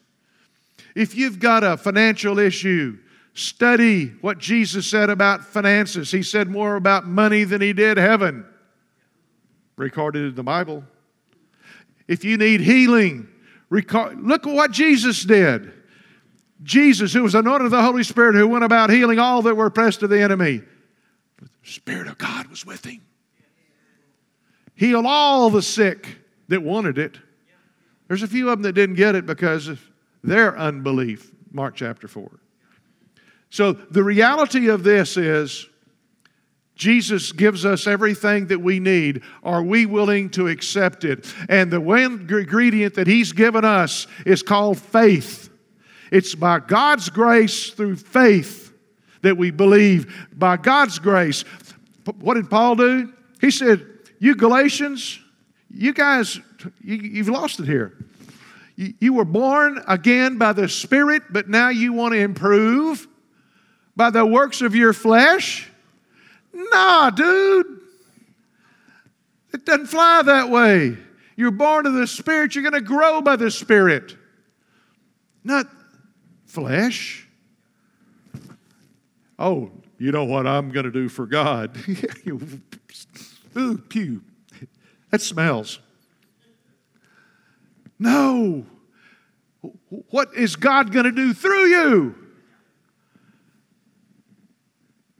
[0.95, 2.97] If you've got a financial issue,
[3.33, 6.11] study what Jesus said about finances.
[6.11, 8.45] He said more about money than he did heaven,
[9.75, 10.85] recorded in the Bible.
[12.07, 13.27] If you need healing,
[13.69, 15.73] record, look at what Jesus did.
[16.63, 19.65] Jesus, who was anointed of the Holy Spirit, who went about healing all that were
[19.65, 20.61] oppressed of the enemy.
[21.41, 23.01] The Spirit of God was with him.
[24.73, 26.15] Healed all the sick
[26.47, 27.17] that wanted it.
[28.07, 29.81] There's a few of them that didn't get it because of
[30.23, 31.31] their unbelief.
[31.51, 32.29] Mark chapter 4.
[33.49, 35.67] So the reality of this is
[36.75, 39.23] Jesus gives us everything that we need.
[39.43, 41.33] Are we willing to accept it?
[41.49, 45.49] And the one ingredient that He's given us is called faith.
[46.11, 48.73] It's by God's grace through faith
[49.21, 50.27] that we believe.
[50.35, 51.43] By God's grace.
[52.19, 53.11] What did Paul do?
[53.41, 53.85] He said,
[54.19, 55.19] You Galatians,
[55.69, 56.39] you guys,
[56.81, 57.97] you, have lost it here.
[58.75, 63.07] You, you were born again by the Spirit, but now you want to improve
[63.95, 65.69] by the works of your flesh?
[66.53, 67.81] Nah, dude.
[69.53, 70.97] It doesn't fly that way.
[71.35, 74.15] You're born of the Spirit, you're going to grow by the Spirit.
[75.43, 75.67] Not
[76.45, 77.27] flesh.
[79.39, 81.77] Oh, you know what I'm going to do for God?
[83.57, 84.21] Ooh, pew.
[85.11, 85.79] That smells.
[87.99, 88.65] No.
[89.89, 92.15] What is God going to do through you?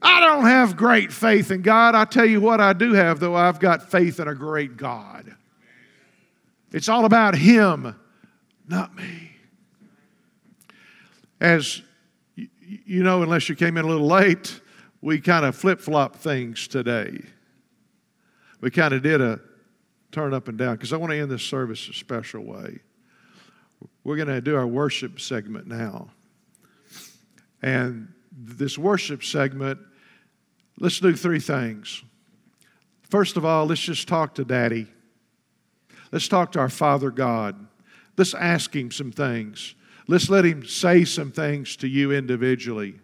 [0.00, 1.94] I don't have great faith in God.
[1.94, 3.34] I tell you what, I do have, though.
[3.34, 5.34] I've got faith in a great God.
[6.70, 7.96] It's all about Him,
[8.68, 9.32] not me.
[11.40, 11.82] As
[12.36, 14.60] you know, unless you came in a little late,
[15.00, 17.22] we kind of flip flop things today.
[18.60, 19.40] We kind of did a
[20.12, 22.80] turn up and down because I want to end this service a special way.
[24.04, 26.10] We're going to do our worship segment now.
[27.62, 29.78] And this worship segment,
[30.78, 32.02] let's do three things.
[33.02, 34.86] First of all, let's just talk to Daddy.
[36.12, 37.66] Let's talk to our Father God.
[38.16, 39.74] Let's ask Him some things.
[40.06, 42.98] Let's let Him say some things to you individually.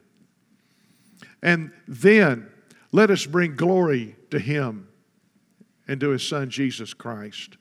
[1.42, 2.50] And then
[2.92, 4.88] let us bring glory to Him
[5.88, 7.56] and to His Son, Jesus Christ.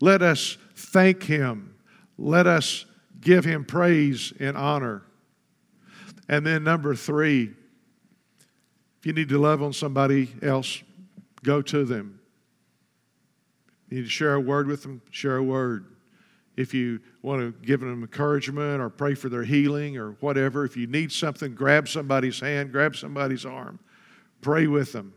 [0.00, 1.74] Let us thank Him.
[2.18, 2.86] Let us
[3.20, 5.02] give Him praise and honor.
[6.28, 7.52] And then, number three,
[8.98, 10.82] if you need to love on somebody else,
[11.44, 12.20] go to them.
[13.88, 15.86] You need to share a word with them, share a word.
[16.56, 20.76] If you want to give them encouragement or pray for their healing or whatever, if
[20.76, 23.78] you need something, grab somebody's hand, grab somebody's arm,
[24.40, 25.12] pray with them.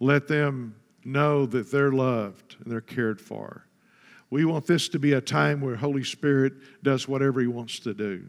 [0.00, 0.74] Let them
[1.04, 3.66] know that they're loved and they're cared for.
[4.30, 7.94] We want this to be a time where Holy Spirit does whatever He wants to
[7.94, 8.24] do.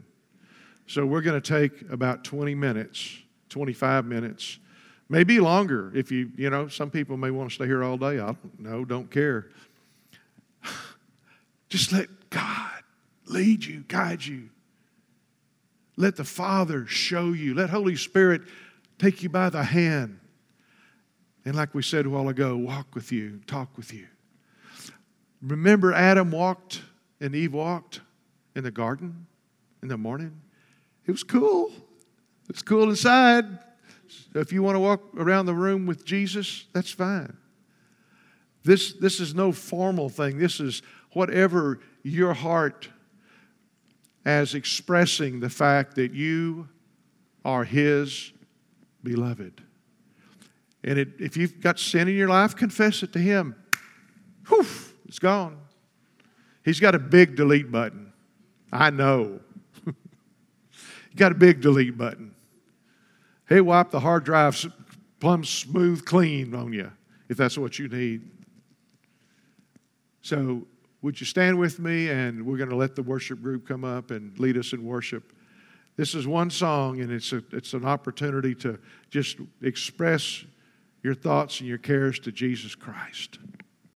[0.88, 3.18] So we're going to take about 20 minutes,
[3.50, 4.60] 25 minutes,
[5.10, 5.92] maybe longer.
[5.96, 8.20] If you, you know, some people may want to stay here all day.
[8.20, 9.48] I don't know, don't care.
[11.70, 12.84] Just let God
[13.26, 14.50] lead you, guide you.
[15.98, 17.54] Let the Father show you.
[17.54, 18.42] Let Holy Spirit
[19.00, 20.20] take you by the hand.
[21.46, 24.08] And like we said a while ago, walk with you, talk with you.
[25.42, 26.82] Remember, Adam walked
[27.22, 28.02] and Eve walked
[28.56, 29.28] in the garden
[29.84, 30.42] in the morning?
[31.06, 31.72] It was cool.
[32.50, 33.46] It's cool inside.
[34.34, 37.38] If you want to walk around the room with Jesus, that's fine.
[38.64, 40.40] This, this is no formal thing.
[40.40, 40.82] This is
[41.12, 42.90] whatever your heart
[44.26, 46.68] as expressing the fact that you
[47.44, 48.34] are His
[49.04, 49.62] beloved.
[50.86, 53.56] And it, if you've got sin in your life, confess it to Him.
[54.48, 54.66] Whew,
[55.08, 55.58] it's gone.
[56.64, 58.14] He's got a big delete button.
[58.72, 59.42] I know.
[61.10, 62.36] He got a big delete button.
[63.48, 64.66] He'll wipe the hard drive
[65.22, 66.92] plumb smooth clean on you
[67.30, 68.30] if that's what you need.
[70.22, 70.68] So
[71.02, 74.12] would you stand with me and we're going to let the worship group come up
[74.12, 75.32] and lead us in worship?
[75.96, 78.78] This is one song, and it's, a, it's an opportunity to
[79.10, 80.44] just express
[81.06, 83.38] your thoughts and your cares to Jesus Christ.